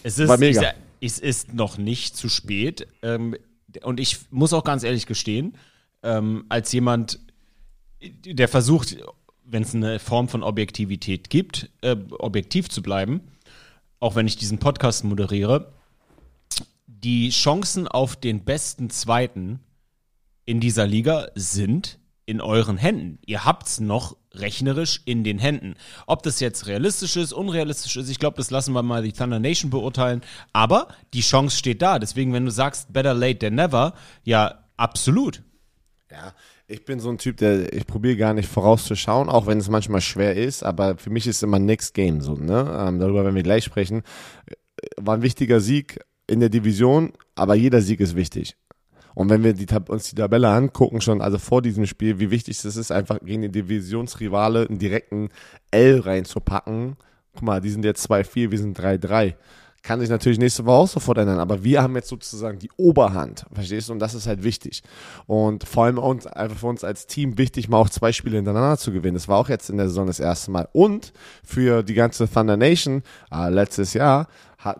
es 0.03 0.19
ist, 0.19 0.27
war 0.27 0.37
mega. 0.37 0.73
es 1.01 1.19
ist 1.19 1.53
noch 1.53 1.77
nicht 1.77 2.15
zu 2.15 2.29
spät. 2.29 2.87
Ähm, 3.01 3.35
und 3.83 3.99
ich 3.99 4.19
muss 4.31 4.53
auch 4.53 4.63
ganz 4.63 4.83
ehrlich 4.83 5.05
gestehen, 5.05 5.55
ähm, 6.03 6.45
als 6.49 6.71
jemand, 6.71 7.19
der 8.01 8.47
versucht, 8.47 8.97
wenn 9.43 9.63
es 9.63 9.73
eine 9.73 9.99
Form 9.99 10.27
von 10.27 10.43
Objektivität 10.43 11.29
gibt, 11.29 11.69
äh, 11.81 11.95
objektiv 12.19 12.69
zu 12.69 12.81
bleiben, 12.81 13.21
auch 13.99 14.15
wenn 14.15 14.27
ich 14.27 14.35
diesen 14.35 14.59
Podcast 14.59 15.03
moderiere, 15.03 15.71
die 16.85 17.29
Chancen 17.29 17.87
auf 17.87 18.15
den 18.15 18.43
besten 18.43 18.89
Zweiten 18.89 19.59
in 20.45 20.59
dieser 20.59 20.87
Liga 20.87 21.27
sind 21.35 21.99
in 22.25 22.41
euren 22.41 22.77
Händen. 22.77 23.19
Ihr 23.25 23.45
habt 23.45 23.67
es 23.67 23.79
noch 23.79 24.17
rechnerisch 24.33 25.01
in 25.05 25.23
den 25.23 25.39
Händen. 25.39 25.75
Ob 26.05 26.23
das 26.23 26.39
jetzt 26.39 26.67
realistisch 26.67 27.15
ist, 27.15 27.33
unrealistisch 27.33 27.95
ist, 27.95 28.09
ich 28.09 28.19
glaube, 28.19 28.37
das 28.37 28.51
lassen 28.51 28.73
wir 28.73 28.83
mal 28.83 29.03
die 29.03 29.13
Thunder 29.13 29.39
Nation 29.39 29.71
beurteilen. 29.71 30.21
Aber 30.53 30.89
die 31.13 31.21
Chance 31.21 31.57
steht 31.57 31.81
da. 31.81 31.99
Deswegen, 31.99 32.33
wenn 32.33 32.45
du 32.45 32.51
sagst, 32.51 32.91
better 32.93 33.13
late 33.13 33.39
than 33.39 33.55
never, 33.55 33.93
ja, 34.23 34.65
absolut. 34.75 35.41
Ja, 36.11 36.33
ich 36.67 36.83
bin 36.83 36.99
so 36.99 37.09
ein 37.09 37.17
Typ, 37.17 37.37
der 37.37 37.71
ich 37.73 37.87
probiere 37.87 38.17
gar 38.17 38.33
nicht 38.33 38.49
vorauszuschauen, 38.49 39.29
auch 39.29 39.47
wenn 39.47 39.57
es 39.57 39.69
manchmal 39.69 40.01
schwer 40.01 40.35
ist, 40.35 40.63
aber 40.63 40.97
für 40.97 41.09
mich 41.09 41.25
ist 41.25 41.41
immer 41.41 41.59
Next 41.59 41.93
Game 41.93 42.19
so, 42.19 42.33
ne? 42.33 42.77
Ähm, 42.77 42.99
darüber 42.99 43.23
werden 43.23 43.35
wir 43.35 43.43
gleich 43.43 43.63
sprechen. 43.63 44.03
War 44.97 45.15
ein 45.15 45.21
wichtiger 45.21 45.61
Sieg 45.61 45.99
in 46.27 46.41
der 46.41 46.49
Division, 46.49 47.13
aber 47.35 47.55
jeder 47.55 47.81
Sieg 47.81 48.01
ist 48.01 48.15
wichtig. 48.15 48.57
Und 49.15 49.29
wenn 49.29 49.43
wir 49.43 49.53
die, 49.53 49.65
uns 49.87 50.09
die 50.09 50.15
Tabelle 50.15 50.49
angucken, 50.49 51.01
schon 51.01 51.21
also 51.21 51.39
vor 51.39 51.61
diesem 51.61 51.85
Spiel, 51.87 52.19
wie 52.19 52.29
wichtig 52.29 52.63
es 52.63 52.75
ist, 52.75 52.91
einfach 52.91 53.19
gegen 53.23 53.41
den 53.43 53.51
Divisionsrivale 53.51 54.67
einen 54.67 54.77
direkten 54.77 55.29
L 55.71 56.01
reinzupacken. 56.01 56.97
Guck 57.33 57.41
mal, 57.41 57.61
die 57.61 57.69
sind 57.69 57.85
jetzt 57.85 58.09
2-4, 58.11 58.51
wir 58.51 58.59
sind 58.59 58.79
3-3 58.79 59.35
kann 59.87 60.01
sich 60.01 60.09
natürlich 60.09 60.37
nächste 60.37 60.65
Woche 60.65 60.75
auch 60.75 60.87
sofort 60.89 61.17
ändern, 61.17 61.39
aber 61.39 61.63
wir 61.63 61.81
haben 61.81 61.95
jetzt 61.95 62.09
sozusagen 62.09 62.59
die 62.59 62.69
Oberhand, 62.75 63.45
verstehst 63.53 63.87
du? 63.87 63.93
Und 63.93 63.99
das 63.99 64.15
ist 64.15 64.27
halt 64.27 64.43
wichtig. 64.43 64.83
Und 65.27 65.63
vor 65.63 65.85
allem 65.85 65.97
uns, 65.97 66.27
einfach 66.27 66.57
für 66.57 66.67
uns 66.67 66.83
als 66.83 67.07
Team 67.07 67.37
wichtig, 67.37 67.69
mal 67.69 67.77
auch 67.77 67.89
zwei 67.89 68.11
Spiele 68.11 68.35
hintereinander 68.35 68.77
zu 68.77 68.91
gewinnen. 68.91 69.13
Das 69.13 69.29
war 69.29 69.37
auch 69.37 69.47
jetzt 69.47 69.69
in 69.69 69.77
der 69.77 69.87
Saison 69.87 70.05
das 70.05 70.19
erste 70.19 70.51
Mal. 70.51 70.67
Und 70.73 71.13
für 71.41 71.83
die 71.83 71.93
ganze 71.93 72.29
Thunder 72.29 72.57
Nation 72.57 73.01
äh, 73.31 73.49
letztes 73.49 73.93
Jahr, 73.93 74.27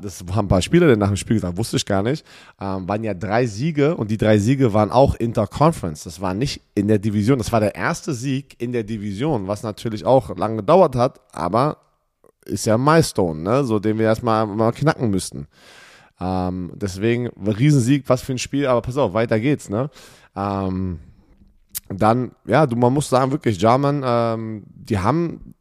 das 0.02 0.26
haben 0.30 0.40
ein 0.40 0.48
paar 0.50 0.62
Spieler 0.62 0.88
dann 0.90 1.00
nach 1.00 1.08
dem 1.08 1.16
Spiel 1.16 1.38
gesagt, 1.38 1.58
wusste 1.58 1.78
ich 1.78 1.86
gar 1.86 2.04
nicht, 2.04 2.26
ähm, 2.60 2.90
waren 2.90 3.06
ja 3.06 3.14
drei 3.14 3.46
Siege 3.46 3.96
und 3.96 4.12
die 4.12 4.18
drei 4.18 4.40
Siege 4.40 4.74
waren 4.74 4.92
auch 4.92 5.16
Interconference. 5.16 6.04
Das 6.04 6.20
war 6.20 6.34
nicht 6.34 6.62
in 6.76 6.90
der 6.90 7.00
Division. 7.00 7.38
Das 7.38 7.54
war 7.54 7.62
der 7.62 7.76
erste 7.76 8.14
Sieg 8.14 8.58
in 8.62 8.74
der 8.74 8.84
Division, 8.84 9.48
was 9.48 9.64
natürlich 9.64 10.04
auch 10.04 10.36
lange 10.36 10.58
gedauert 10.58 10.98
hat, 10.98 11.22
aber 11.32 11.78
ist 12.48 12.66
ja 12.66 12.76
ein 12.76 12.84
Milestone, 12.84 13.42
ne? 13.42 13.64
so 13.64 13.80
den 13.80 13.98
wir 13.98 14.06
erstmal 14.06 14.46
mal 14.46 14.72
knacken 14.72 15.10
müssten. 15.10 15.48
Ähm, 16.20 16.72
deswegen, 16.76 17.28
Riesensieg, 17.28 18.04
was 18.08 18.22
für 18.22 18.34
ein 18.34 18.40
Spiel, 18.40 18.68
aber 18.68 18.82
pass 18.82 18.98
auf, 18.98 19.14
weiter 19.14 19.40
geht's, 19.40 19.70
ne? 19.70 19.90
Ähm, 20.36 21.00
dann, 21.90 22.32
ja, 22.46 22.66
du, 22.66 22.76
man 22.76 22.94
muss 22.94 23.10
sagen, 23.10 23.32
wirklich, 23.32 23.60
German, 23.60 24.04
ähm, 24.06 24.64
die 24.68 24.98
haben, 24.98 25.54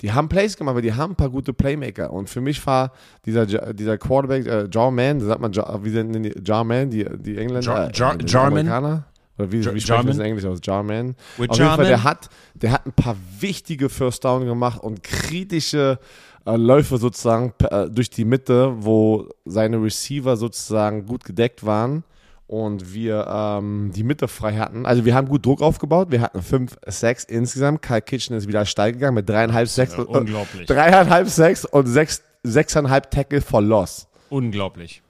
die 0.00 0.12
haben 0.12 0.28
Plays 0.28 0.56
gemacht, 0.56 0.72
aber 0.72 0.82
die 0.82 0.94
haben 0.94 1.12
ein 1.12 1.16
paar 1.16 1.30
gute 1.30 1.52
Playmaker. 1.52 2.12
Und 2.12 2.30
für 2.30 2.40
mich 2.40 2.64
war 2.66 2.92
dieser, 3.26 3.46
dieser 3.72 3.98
Quarterback, 3.98 4.46
äh, 4.46 4.68
Jarman, 4.70 5.20
sagt 5.20 5.40
man, 5.40 5.52
wie 5.84 5.90
nennen 5.90 6.22
die 6.22 6.34
Jarman, 6.44 6.90
die, 6.90 7.04
die 7.18 7.36
Engländer? 7.36 7.90
Jar, 7.90 7.90
Jar, 7.92 8.20
äh, 8.20 8.24
Jarman? 8.24 9.04
Oder 9.38 9.50
wie, 9.50 9.64
wie 9.74 9.80
sprechen 9.80 10.06
das 10.06 10.16
in 10.16 10.22
Englisch 10.22 10.44
aus? 10.44 10.60
Jarman. 10.62 11.16
With 11.36 11.50
Auf 11.50 11.58
jeden 11.58 11.70
Fall, 11.70 11.86
der 11.86 12.04
hat, 12.04 12.28
der 12.54 12.72
hat 12.72 12.86
ein 12.86 12.92
paar 12.92 13.16
wichtige 13.40 13.88
First 13.88 14.24
Down 14.24 14.44
gemacht 14.44 14.82
und 14.82 15.02
kritische 15.02 15.98
äh, 16.44 16.56
Läufe 16.56 16.98
sozusagen 16.98 17.54
äh, 17.70 17.88
durch 17.88 18.10
die 18.10 18.24
Mitte, 18.24 18.72
wo 18.84 19.28
seine 19.44 19.82
Receiver 19.82 20.36
sozusagen 20.36 21.06
gut 21.06 21.24
gedeckt 21.24 21.64
waren 21.64 22.04
und 22.46 22.92
wir 22.92 23.26
ähm, 23.28 23.92
die 23.94 24.04
Mitte 24.04 24.28
frei 24.28 24.56
hatten. 24.56 24.84
Also 24.84 25.06
wir 25.06 25.14
haben 25.14 25.28
gut 25.28 25.46
Druck 25.46 25.62
aufgebaut. 25.62 26.10
Wir 26.10 26.20
hatten 26.20 26.42
fünf 26.42 26.76
Sacks 26.86 27.24
insgesamt. 27.24 27.80
Kyle 27.80 28.02
Kitchen 28.02 28.36
ist 28.36 28.46
wieder 28.46 28.66
steil 28.66 28.92
gegangen 28.92 29.14
mit 29.14 29.28
dreieinhalb 29.28 29.68
Sacks. 29.68 29.96
Ja, 29.96 30.02
unglaublich. 30.02 30.66
Dreieinhalb 30.66 31.28
Sacks 31.28 31.64
und 31.64 31.86
sechs, 31.86 32.22
sechseinhalb 32.42 33.10
Tackle 33.10 33.40
for 33.40 33.62
Loss. 33.62 34.06
Unglaublich. 34.28 35.02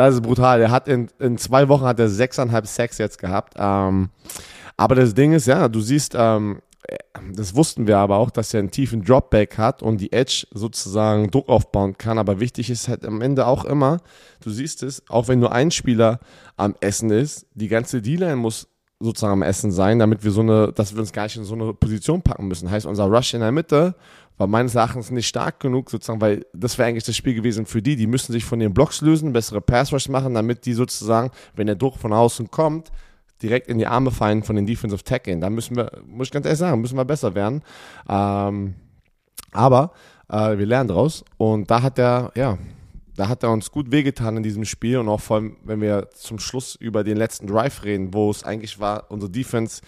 Das 0.00 0.14
ist 0.14 0.22
brutal. 0.22 0.62
Er 0.62 0.70
hat 0.70 0.88
in, 0.88 1.08
in 1.18 1.36
zwei 1.36 1.68
Wochen 1.68 1.84
hat 1.84 1.98
er 1.98 2.08
sechseinhalb 2.08 2.66
Sex 2.66 2.96
jetzt 2.96 3.18
gehabt. 3.18 3.54
Ähm, 3.58 4.08
aber 4.78 4.94
das 4.94 5.12
Ding 5.12 5.32
ist, 5.32 5.46
ja, 5.46 5.68
du 5.68 5.80
siehst, 5.80 6.14
ähm, 6.16 6.62
das 7.34 7.54
wussten 7.54 7.86
wir 7.86 7.98
aber 7.98 8.16
auch, 8.16 8.30
dass 8.30 8.54
er 8.54 8.60
einen 8.60 8.70
tiefen 8.70 9.04
Dropback 9.04 9.58
hat 9.58 9.82
und 9.82 10.00
die 10.00 10.10
Edge 10.10 10.46
sozusagen 10.52 11.30
Druck 11.30 11.50
aufbauen 11.50 11.98
kann. 11.98 12.16
Aber 12.16 12.40
wichtig 12.40 12.70
ist 12.70 12.88
halt 12.88 13.04
am 13.04 13.20
Ende 13.20 13.46
auch 13.46 13.66
immer, 13.66 13.98
du 14.42 14.48
siehst 14.48 14.82
es, 14.82 15.02
auch 15.10 15.28
wenn 15.28 15.38
nur 15.38 15.52
ein 15.52 15.70
Spieler 15.70 16.20
am 16.56 16.74
Essen 16.80 17.10
ist, 17.10 17.46
die 17.52 17.68
ganze 17.68 18.00
D-Line 18.00 18.36
muss 18.36 18.68
sozusagen 19.00 19.32
am 19.32 19.42
Essen 19.42 19.72
sein, 19.72 19.98
damit 19.98 20.22
wir 20.22 20.30
so 20.30 20.42
eine, 20.42 20.72
dass 20.72 20.94
wir 20.94 21.00
uns 21.00 21.12
gar 21.12 21.24
nicht 21.24 21.36
in 21.36 21.44
so 21.44 21.54
eine 21.54 21.72
Position 21.72 22.20
packen 22.20 22.46
müssen. 22.46 22.70
Heißt, 22.70 22.84
unser 22.84 23.04
Rush 23.04 23.32
in 23.32 23.40
der 23.40 23.50
Mitte 23.50 23.94
war 24.36 24.46
meines 24.46 24.74
Erachtens 24.74 25.10
nicht 25.10 25.26
stark 25.26 25.58
genug, 25.60 25.90
sozusagen, 25.90 26.20
weil 26.20 26.44
das 26.52 26.76
wäre 26.76 26.88
eigentlich 26.88 27.04
das 27.04 27.16
Spiel 27.16 27.34
gewesen 27.34 27.64
für 27.64 27.80
die. 27.80 27.96
Die 27.96 28.06
müssen 28.06 28.32
sich 28.32 28.44
von 28.44 28.58
den 28.58 28.74
Blocks 28.74 29.00
lösen, 29.00 29.32
bessere 29.32 29.62
Pass 29.62 29.92
Rush 29.92 30.08
machen, 30.08 30.34
damit 30.34 30.66
die 30.66 30.74
sozusagen, 30.74 31.30
wenn 31.54 31.66
der 31.66 31.76
Druck 31.76 31.96
von 31.96 32.12
außen 32.12 32.50
kommt, 32.50 32.92
direkt 33.42 33.68
in 33.68 33.78
die 33.78 33.86
Arme 33.86 34.10
fallen 34.10 34.42
von 34.42 34.56
den 34.56 34.66
Defensive 34.66 35.02
Tackling. 35.02 35.40
Da 35.40 35.48
müssen 35.48 35.76
wir, 35.76 35.90
muss 36.06 36.28
ich 36.28 36.32
ganz 36.32 36.44
ehrlich 36.44 36.58
sagen, 36.58 36.80
müssen 36.80 36.96
wir 36.96 37.04
besser 37.06 37.34
werden. 37.34 37.62
Ähm, 38.08 38.74
aber 39.52 39.92
äh, 40.28 40.58
wir 40.58 40.66
lernen 40.66 40.88
draus 40.88 41.24
und 41.38 41.70
da 41.70 41.82
hat 41.82 41.98
er, 41.98 42.32
ja, 42.34 42.58
da 43.16 43.28
hat 43.28 43.42
er 43.42 43.50
uns 43.50 43.70
gut 43.70 43.90
wehgetan 43.90 44.36
in 44.36 44.42
diesem 44.42 44.64
Spiel 44.64 44.98
und 44.98 45.08
auch 45.08 45.20
vor 45.20 45.36
allem, 45.36 45.56
wenn 45.64 45.80
wir 45.80 46.10
zum 46.14 46.38
Schluss 46.38 46.74
über 46.74 47.04
den 47.04 47.16
letzten 47.16 47.46
Drive 47.46 47.84
reden, 47.84 48.14
wo 48.14 48.30
es 48.30 48.44
eigentlich 48.44 48.80
war, 48.80 49.10
unsere 49.10 49.30
Defense, 49.30 49.82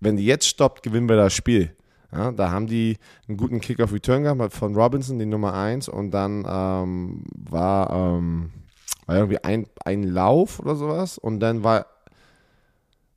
wenn 0.00 0.16
die 0.16 0.26
jetzt 0.26 0.46
stoppt, 0.46 0.82
gewinnen 0.82 1.08
wir 1.08 1.16
das 1.16 1.32
Spiel. 1.32 1.74
Ja, 2.12 2.30
da 2.30 2.50
haben 2.50 2.68
die 2.68 2.96
einen 3.26 3.36
guten 3.36 3.60
Kick-Off-Return 3.60 4.22
gehabt 4.22 4.54
von 4.54 4.76
Robinson, 4.76 5.18
die 5.18 5.26
Nummer 5.26 5.54
1. 5.54 5.88
Und 5.88 6.12
dann 6.12 6.46
ähm, 6.48 7.24
war, 7.34 7.90
ähm, 7.90 8.52
war 9.06 9.16
irgendwie 9.16 9.42
ein, 9.42 9.66
ein 9.84 10.04
Lauf 10.04 10.60
oder 10.60 10.76
sowas. 10.76 11.18
Und 11.18 11.40
dann 11.40 11.64
war 11.64 11.86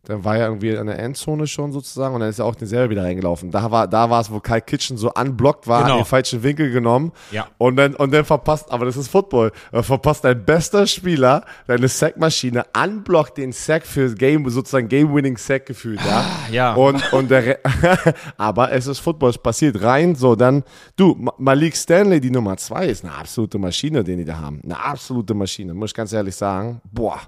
dann 0.07 0.23
war 0.23 0.37
er 0.37 0.47
irgendwie 0.47 0.69
in 0.69 0.87
der 0.87 0.99
Endzone 0.99 1.47
schon 1.47 1.73
sozusagen 1.73 2.15
und 2.15 2.21
dann 2.21 2.29
ist 2.29 2.39
er 2.39 2.45
auch 2.45 2.55
den 2.55 2.67
selber 2.67 2.91
wieder 2.91 3.03
reingelaufen. 3.03 3.51
Da 3.51 3.69
war, 3.71 3.89
da 3.89 4.09
war 4.09 4.21
es, 4.21 4.31
wo 4.31 4.39
Kyle 4.39 4.61
Kitchen 4.61 4.95
so 4.95 5.11
unblockt 5.11 5.67
war, 5.67 5.83
genau. 5.83 5.97
den 5.97 6.05
falschen 6.05 6.43
Winkel 6.43 6.71
genommen. 6.71 7.11
Ja. 7.31 7.47
Und 7.57 7.75
dann, 7.75 7.93
und 7.93 8.13
dann 8.13 8.23
verpasst, 8.23 8.71
aber 8.71 8.85
das 8.85 8.95
ist 8.95 9.09
Football, 9.09 9.51
er 9.73 9.83
verpasst 9.83 10.23
dein 10.23 10.45
bester 10.45 10.87
Spieler, 10.87 11.43
deine 11.67 11.89
Sackmaschine, 11.89 12.65
unblockt 12.81 13.37
den 13.37 13.51
Sack 13.51 13.85
für 13.85 14.15
Game, 14.15 14.49
sozusagen 14.49 14.87
Game-Winning 14.87 15.35
Sack 15.35 15.65
gefühlt, 15.65 15.99
ja. 16.05 16.19
Ah, 16.19 16.51
ja. 16.51 16.73
Und, 16.73 17.11
und 17.11 17.29
der, 17.29 17.59
aber 18.37 18.71
es 18.71 18.87
ist 18.87 18.99
Football, 18.99 19.31
es 19.31 19.37
passiert 19.37 19.81
rein, 19.83 20.15
so, 20.15 20.37
dann, 20.37 20.63
du, 20.95 21.17
Malik 21.37 21.75
Stanley, 21.75 22.21
die 22.21 22.31
Nummer 22.31 22.55
zwei, 22.55 22.87
ist 22.87 23.03
eine 23.03 23.13
absolute 23.13 23.57
Maschine, 23.57 24.05
den 24.05 24.19
die 24.19 24.25
da 24.25 24.39
haben. 24.39 24.61
Eine 24.63 24.81
absolute 24.81 25.33
Maschine, 25.33 25.73
muss 25.73 25.89
ich 25.89 25.95
ganz 25.95 26.13
ehrlich 26.13 26.35
sagen. 26.35 26.79
Boah 26.93 27.19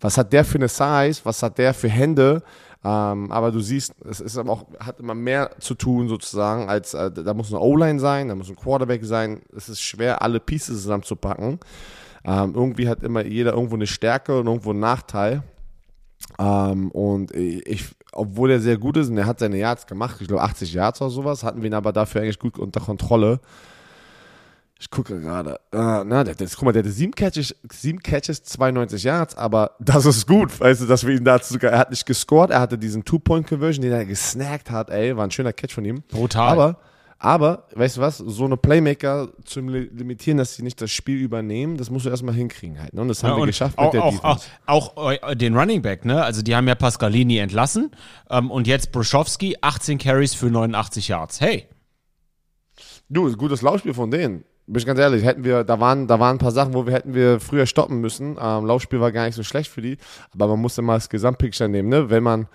was 0.00 0.16
hat 0.16 0.32
der 0.32 0.44
für 0.44 0.58
eine 0.58 0.68
Size, 0.68 1.20
was 1.24 1.42
hat 1.42 1.58
der 1.58 1.74
für 1.74 1.88
Hände. 1.88 2.42
Ähm, 2.84 3.32
aber 3.32 3.50
du 3.50 3.60
siehst, 3.60 3.92
es 4.08 4.20
ist 4.20 4.38
aber 4.38 4.52
auch, 4.52 4.66
hat 4.78 5.00
immer 5.00 5.14
mehr 5.14 5.50
zu 5.58 5.74
tun 5.74 6.08
sozusagen, 6.08 6.68
als 6.68 6.94
äh, 6.94 7.10
da 7.10 7.34
muss 7.34 7.52
eine 7.52 7.60
O-Line 7.60 7.98
sein, 7.98 8.28
da 8.28 8.36
muss 8.36 8.48
ein 8.48 8.56
Quarterback 8.56 9.04
sein. 9.04 9.42
Es 9.56 9.68
ist 9.68 9.80
schwer, 9.80 10.22
alle 10.22 10.38
Pieces 10.38 10.82
zusammenzupacken. 10.82 11.58
Ähm, 12.24 12.52
irgendwie 12.54 12.88
hat 12.88 13.02
immer 13.02 13.24
jeder 13.24 13.54
irgendwo 13.54 13.74
eine 13.74 13.86
Stärke 13.86 14.38
und 14.38 14.46
irgendwo 14.46 14.70
einen 14.70 14.80
Nachteil. 14.80 15.42
Ähm, 16.38 16.90
und 16.92 17.34
ich, 17.34 17.86
obwohl 18.12 18.52
er 18.52 18.60
sehr 18.60 18.76
gut 18.76 18.96
ist 18.96 19.08
und 19.08 19.18
er 19.18 19.26
hat 19.26 19.40
seine 19.40 19.58
Yards 19.58 19.86
gemacht, 19.86 20.18
ich 20.20 20.28
glaube 20.28 20.42
80 20.42 20.72
Yards 20.72 21.00
oder 21.00 21.10
sowas, 21.10 21.42
hatten 21.42 21.62
wir 21.62 21.68
ihn 21.68 21.74
aber 21.74 21.92
dafür 21.92 22.20
eigentlich 22.20 22.38
gut 22.38 22.58
unter 22.58 22.80
Kontrolle. 22.80 23.40
Ich 24.80 24.90
gucke 24.90 25.20
gerade. 25.20 25.58
Äh, 25.72 26.04
na, 26.04 26.22
der, 26.22 26.34
der, 26.36 26.46
guck 26.48 26.62
mal, 26.62 26.72
der 26.72 26.82
hatte 26.84 26.92
sieben 26.92 27.12
Catches, 27.12 27.54
sieben 27.72 27.98
Catches, 28.00 28.44
92 28.44 29.02
Yards, 29.02 29.34
aber 29.36 29.72
das 29.80 30.06
ist 30.06 30.26
gut, 30.28 30.58
weißt 30.60 30.82
du, 30.82 30.86
dass 30.86 31.04
wir 31.04 31.16
ihn 31.16 31.24
dazu 31.24 31.54
sogar, 31.54 31.72
er 31.72 31.78
hat 31.80 31.90
nicht 31.90 32.06
gescored, 32.06 32.50
er 32.50 32.60
hatte 32.60 32.78
diesen 32.78 33.04
Two-Point-Conversion, 33.04 33.82
den 33.82 33.92
er 33.92 34.04
gesnackt 34.04 34.70
hat, 34.70 34.90
ey, 34.90 35.16
war 35.16 35.24
ein 35.24 35.32
schöner 35.32 35.52
Catch 35.52 35.72
von 35.74 35.84
ihm. 35.84 36.02
Brutal. 36.08 36.48
Aber, 36.52 36.78
aber, 37.18 37.64
weißt 37.74 37.96
du 37.96 38.00
was, 38.02 38.18
so 38.18 38.44
eine 38.44 38.56
Playmaker 38.56 39.30
zu 39.44 39.58
limitieren, 39.60 40.38
dass 40.38 40.54
sie 40.54 40.62
nicht 40.62 40.80
das 40.80 40.92
Spiel 40.92 41.18
übernehmen, 41.18 41.76
das 41.76 41.90
musst 41.90 42.06
du 42.06 42.10
erstmal 42.10 42.36
hinkriegen 42.36 42.80
halt, 42.80 42.94
ne? 42.94 43.00
Und 43.00 43.08
das 43.08 43.24
haben 43.24 43.32
Ja, 43.32 43.38
wir 43.38 43.46
geschafft 43.46 43.76
auch, 43.78 43.86
mit 43.86 43.94
der 43.94 44.04
auch, 44.04 44.12
Defense. 44.12 44.46
auch, 44.66 44.96
auch 44.96 45.10
äh, 45.10 45.34
den 45.34 45.56
Running 45.58 45.82
Back, 45.82 46.04
ne? 46.04 46.22
Also 46.22 46.42
die 46.42 46.54
haben 46.54 46.68
ja 46.68 46.76
Pascalini 46.76 47.38
entlassen 47.38 47.90
ähm, 48.30 48.52
und 48.52 48.68
jetzt 48.68 48.92
Bruschowski, 48.92 49.56
18 49.60 49.98
Carries 49.98 50.34
für 50.34 50.46
89 50.50 51.08
Yards. 51.08 51.40
Hey, 51.40 51.66
Du, 53.08 53.34
gutes 53.36 53.62
Laufspiel 53.62 53.94
von 53.94 54.10
denen. 54.10 54.44
Bin 54.68 54.78
ich 54.78 54.86
ganz 54.86 55.00
ehrlich, 55.00 55.24
hätten 55.24 55.44
wir, 55.44 55.64
da 55.64 55.80
waren, 55.80 56.06
da 56.06 56.20
waren 56.20 56.36
ein 56.36 56.38
paar 56.38 56.52
Sachen, 56.52 56.74
wo 56.74 56.84
wir 56.84 56.92
hätten 56.92 57.14
wir 57.14 57.40
früher 57.40 57.64
stoppen 57.64 58.00
müssen. 58.00 58.36
Ähm, 58.40 58.66
Laufspiel 58.66 59.00
war 59.00 59.12
gar 59.12 59.24
nicht 59.24 59.34
so 59.34 59.42
schlecht 59.42 59.70
für 59.70 59.80
die, 59.80 59.96
aber 60.34 60.46
man 60.48 60.60
musste 60.60 60.82
mal 60.82 60.94
das 60.94 61.08
Gesamtpicture 61.08 61.68
nehmen, 61.68 61.88
ne? 61.88 62.10
Wenn 62.10 62.22
man 62.22 62.48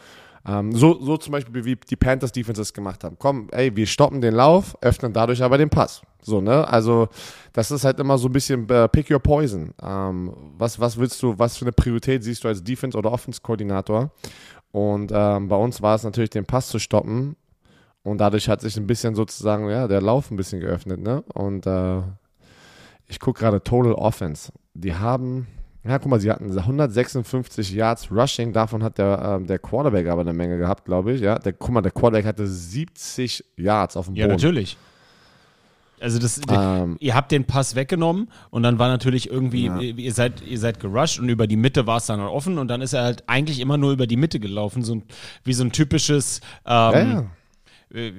ähm, 0.46 0.74
so, 0.74 1.02
so 1.02 1.18
zum 1.18 1.32
Beispiel 1.32 1.66
wie 1.66 1.76
die 1.76 1.96
Panthers 1.96 2.32
Defenses 2.32 2.74
gemacht 2.74 3.04
haben. 3.04 3.16
Komm, 3.18 3.48
ey, 3.52 3.76
wir 3.76 3.88
stoppen 3.88 4.22
den 4.22 4.36
Lauf, 4.36 4.78
öffnen 4.82 5.14
dadurch 5.14 5.42
aber 5.42 5.58
den 5.58 5.70
Pass. 5.70 6.02
So, 6.22 6.42
ne? 6.42 6.68
Also, 6.68 7.08
das 7.54 7.72
ist 7.72 7.86
halt 7.86 8.00
immer 8.00 8.18
so 8.18 8.28
ein 8.28 8.34
bisschen 8.34 8.70
äh, 8.70 8.88
pick 8.90 9.10
your 9.10 9.20
poison. 9.20 9.74
Ähm, 9.82 10.34
was, 10.58 10.80
was 10.80 10.98
willst 10.98 11.22
du, 11.24 11.38
was 11.40 11.58
für 11.58 11.66
eine 11.66 11.72
Priorität 11.72 12.24
siehst 12.24 12.44
du 12.44 12.48
als 12.48 12.64
Defense- 12.64 12.98
oder 12.98 13.12
Offense-Koordinator? 13.12 14.12
Und 14.72 15.12
ähm, 15.14 15.48
bei 15.48 15.56
uns 15.56 15.82
war 15.82 15.96
es 15.96 16.04
natürlich, 16.04 16.32
den 16.32 16.46
Pass 16.46 16.68
zu 16.68 16.80
stoppen. 16.80 17.36
Und 18.04 18.18
dadurch 18.20 18.50
hat 18.50 18.62
sich 18.62 18.76
ein 18.78 18.86
bisschen 18.88 19.16
sozusagen, 19.16 19.70
ja, 19.70 19.88
der 19.88 20.02
Lauf 20.02 20.30
ein 20.30 20.36
bisschen 20.36 20.60
geöffnet, 20.60 21.00
ne? 21.00 21.24
Und 21.34 21.66
äh, 21.66 22.02
ich 23.08 23.20
gucke 23.20 23.40
gerade 23.40 23.64
Total 23.64 23.94
Offense. 23.94 24.52
Die 24.74 24.94
haben, 24.94 25.48
ja, 25.86 25.98
guck 26.00 26.10
mal, 26.10 26.20
sie 26.20 26.30
hatten 26.30 26.52
156 26.58 27.72
Yards 27.72 28.12
Rushing, 28.12 28.52
davon 28.52 28.84
hat 28.84 28.98
der, 28.98 29.38
ähm, 29.38 29.48
der 29.48 29.60
Quarterback 29.60 30.08
aber 30.08 30.22
eine 30.22 30.34
Menge 30.34 30.58
gehabt, 30.58 30.84
glaube 30.86 31.14
ich, 31.14 31.22
ja. 31.22 31.40
Der, 31.40 31.54
guck 31.54 31.72
mal, 31.72 31.82
der 31.82 31.92
Quarterback 31.92 32.26
hatte 32.26 32.46
70 32.46 33.46
Yards 33.56 33.96
auf 33.96 34.08
dem 34.08 34.16
ja, 34.16 34.26
Boden. 34.26 34.36
natürlich. 34.36 34.78
Also 36.02 36.20
das, 36.20 36.42
Ähm, 36.50 36.98
ihr 37.00 37.16
habt 37.16 37.32
den 37.32 37.46
Pass 37.46 37.76
weggenommen 37.76 38.28
und 38.50 38.64
dann 38.64 38.78
war 38.78 38.90
natürlich 38.90 39.30
irgendwie, 39.30 39.68
Ja. 39.68 39.80
ihr, 39.80 40.12
seid, 40.12 40.42
ihr 40.42 40.60
seid 40.60 40.82
gerusht 40.82 41.18
und 41.20 41.30
über 41.30 41.48
die 41.48 41.56
Mitte 41.56 41.88
war 41.88 41.98
es 41.98 42.08
dann 42.08 42.20
offen 42.20 42.58
und 42.58 42.68
dann 42.68 42.82
ist 42.82 42.92
er 42.92 43.04
halt 43.04 43.24
eigentlich 43.28 43.62
immer 43.62 43.78
nur 43.78 43.94
über 43.94 44.06
die 44.06 44.18
Mitte 44.18 44.42
gelaufen, 44.42 44.84
so 44.84 44.96
ein, 44.96 45.04
wie 45.46 45.54
so 45.54 45.64
ein 45.64 45.72
typisches 45.72 46.42
ja, 46.68 46.92
ähm, 46.94 47.12
ja. 47.12 47.26
Äh, 47.94 48.12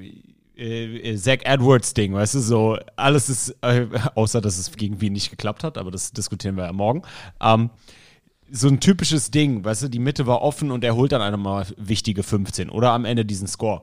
äh, 0.56 1.16
Zach 1.16 1.38
Edwards 1.44 1.94
Ding, 1.94 2.14
weißt 2.14 2.34
du, 2.36 2.40
so 2.40 2.78
alles 2.96 3.28
ist, 3.28 3.56
äh, 3.62 3.86
außer 4.14 4.40
dass 4.40 4.58
es 4.58 4.70
gegen 4.72 5.00
Wien 5.00 5.12
nicht 5.12 5.30
geklappt 5.30 5.64
hat, 5.64 5.78
aber 5.78 5.90
das 5.90 6.12
diskutieren 6.12 6.56
wir 6.56 6.64
ja 6.64 6.72
morgen. 6.72 7.02
Ähm, 7.40 7.70
so 8.50 8.68
ein 8.68 8.78
typisches 8.78 9.30
Ding, 9.30 9.64
weißt 9.64 9.84
du, 9.84 9.88
die 9.88 9.98
Mitte 9.98 10.26
war 10.26 10.42
offen 10.42 10.70
und 10.70 10.84
er 10.84 10.94
holt 10.94 11.12
dann 11.12 11.22
einmal 11.22 11.66
wichtige 11.76 12.22
15 12.22 12.70
oder 12.70 12.92
am 12.92 13.04
Ende 13.04 13.24
diesen 13.24 13.48
Score. 13.48 13.82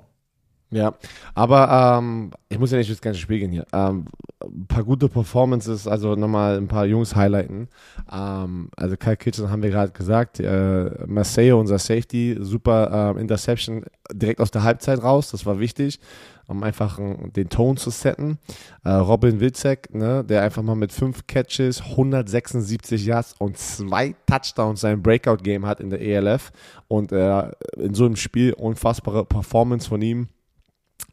Ja, 0.74 0.94
aber 1.36 2.00
ähm, 2.00 2.32
ich 2.48 2.58
muss 2.58 2.72
ja 2.72 2.78
nicht 2.78 2.90
das 2.90 3.02
ganze 3.02 3.20
Spiel 3.20 3.40
gehen 3.40 3.52
hier. 3.52 3.68
Ähm, 3.74 4.06
ein 4.42 4.68
paar 4.68 4.86
gute 4.86 5.10
Performances, 5.10 5.86
also 5.86 6.16
nochmal 6.16 6.58
ein 6.58 6.70
paar 6.70 6.86
Jungs 6.86 7.14
highlighten. 7.14 7.68
Ähm, 8.10 8.70
also 8.78 8.96
Kyle 8.96 9.18
Kitchen 9.18 9.52
haben 9.52 9.64
wir 9.64 9.70
gerade 9.70 9.92
gesagt, 9.92 10.40
äh, 10.40 10.90
Maceo, 11.08 11.60
unser 11.60 11.78
Safety, 11.78 12.38
super 12.40 13.12
ähm, 13.12 13.18
Interception 13.18 13.84
direkt 14.14 14.40
aus 14.40 14.52
der 14.52 14.64
Halbzeit 14.64 15.04
raus, 15.04 15.32
das 15.32 15.46
war 15.46 15.60
wichtig, 15.60 16.00
um 16.48 16.64
einfach 16.64 16.98
den 17.00 17.50
Ton 17.50 17.76
zu 17.76 17.90
setten. 17.90 18.40
Äh, 18.86 18.92
Robin 18.92 19.42
Wilczek, 19.42 19.94
ne, 19.94 20.24
der 20.24 20.42
einfach 20.42 20.64
mal 20.64 20.76
mit 20.76 20.94
fünf 20.94 21.28
Catches, 21.28 21.82
176 21.82 23.06
Yards 23.06 23.36
und 23.40 23.58
zwei 23.58 24.16
Touchdowns 24.26 24.80
sein 24.80 25.02
Breakout-Game 25.02 25.66
hat 25.66 25.82
in 25.82 25.90
der 25.90 26.00
ELF 26.00 26.54
und 26.88 27.12
äh, 27.12 27.52
in 27.76 27.94
so 27.94 28.06
einem 28.06 28.16
Spiel 28.16 28.54
unfassbare 28.54 29.26
Performance 29.26 29.90
von 29.90 30.02
ihm. 30.02 30.30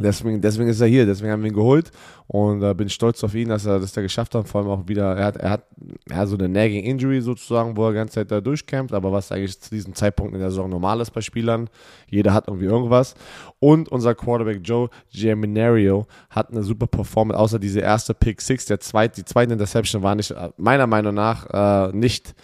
Deswegen, 0.01 0.41
deswegen 0.41 0.69
ist 0.69 0.81
er 0.81 0.87
hier, 0.87 1.07
deswegen 1.07 1.33
haben 1.33 1.43
wir 1.43 1.49
ihn 1.49 1.57
geholt 1.57 1.91
und 2.29 2.63
äh, 2.63 2.73
bin 2.75 2.89
stolz 2.89 3.25
auf 3.25 3.35
ihn, 3.35 3.49
dass 3.49 3.67
er 3.67 3.81
das 3.81 3.93
da 3.93 4.01
geschafft 4.01 4.35
hat. 4.35 4.47
Vor 4.47 4.61
allem 4.61 4.71
auch 4.71 4.87
wieder, 4.87 5.17
er 5.17 5.25
hat, 5.25 5.37
er 5.37 5.51
hat 5.51 5.65
ja, 6.09 6.25
so 6.27 6.37
eine 6.37 6.49
Nagging 6.49 6.85
Injury 6.85 7.21
sozusagen, 7.21 7.77
wo 7.77 7.87
er 7.87 7.91
die 7.91 7.97
ganze 7.97 8.15
Zeit 8.15 8.31
da 8.31 8.41
durchkämpft, 8.41 8.95
aber 8.95 9.11
was 9.11 9.33
eigentlich 9.33 9.61
zu 9.61 9.71
diesem 9.71 9.95
Zeitpunkt 9.95 10.35
in 10.35 10.41
der 10.41 10.51
Saison 10.51 10.71
normal 10.71 11.01
ist 11.01 11.11
bei 11.11 11.21
Spielern. 11.21 11.69
Jeder 12.09 12.33
hat 12.33 12.47
irgendwie 12.47 12.67
irgendwas. 12.67 13.15
Und 13.59 13.89
unser 13.89 14.15
Quarterback 14.15 14.61
Joe 14.63 14.89
Giaminario 15.13 16.07
hat 16.31 16.51
eine 16.51 16.63
super 16.63 16.87
Performance, 16.87 17.41
außer 17.41 17.59
diese 17.59 17.81
erste 17.81 18.15
Pick 18.15 18.41
Six, 18.41 18.67
der 18.67 18.79
zweite, 18.79 19.17
die 19.17 19.25
zweite 19.25 19.53
Interception 19.53 20.03
war 20.03 20.15
nicht, 20.15 20.33
meiner 20.59 20.87
Meinung 20.87 21.15
nach, 21.15 21.89
äh, 21.89 21.97
nicht 21.97 22.35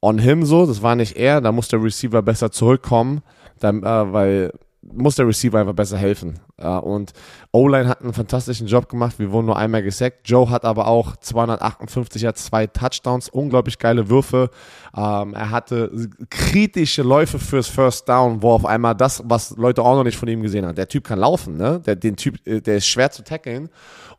on 0.00 0.18
him 0.18 0.44
so, 0.44 0.66
das 0.66 0.82
war 0.82 0.94
nicht 0.94 1.16
er, 1.16 1.40
da 1.40 1.52
muss 1.52 1.68
der 1.68 1.82
Receiver 1.82 2.22
besser 2.22 2.50
zurückkommen, 2.50 3.22
dann, 3.60 3.82
äh, 3.82 4.12
weil 4.12 4.52
muss 4.82 5.14
der 5.14 5.26
Receiver 5.26 5.60
einfach 5.60 5.74
besser 5.74 5.96
helfen. 5.96 6.40
Und 6.56 7.12
O-Line 7.52 7.88
hat 7.88 8.02
einen 8.02 8.12
fantastischen 8.12 8.66
Job 8.66 8.88
gemacht. 8.88 9.18
Wir 9.18 9.30
wurden 9.30 9.46
nur 9.46 9.56
einmal 9.56 9.82
gesackt. 9.82 10.28
Joe 10.28 10.50
hat 10.50 10.64
aber 10.64 10.88
auch 10.88 11.16
258, 11.16 12.24
hat 12.26 12.38
zwei 12.38 12.66
Touchdowns, 12.66 13.28
unglaublich 13.28 13.78
geile 13.78 14.08
Würfe. 14.08 14.50
Ähm, 14.96 15.34
er 15.34 15.50
hatte 15.50 16.08
kritische 16.30 17.02
Läufe 17.02 17.38
fürs 17.38 17.68
First 17.68 18.08
Down, 18.08 18.42
wo 18.42 18.50
auf 18.50 18.66
einmal 18.66 18.94
das, 18.94 19.22
was 19.24 19.56
Leute 19.56 19.82
auch 19.82 19.96
noch 19.96 20.04
nicht 20.04 20.16
von 20.16 20.28
ihm 20.28 20.42
gesehen 20.42 20.66
haben. 20.66 20.74
Der 20.74 20.88
Typ 20.88 21.04
kann 21.04 21.20
laufen, 21.20 21.56
ne? 21.56 21.80
Der, 21.80 21.96
den 21.96 22.16
Typ, 22.16 22.44
äh, 22.46 22.60
der 22.60 22.76
ist 22.76 22.86
schwer 22.86 23.10
zu 23.10 23.22
tackeln. 23.22 23.70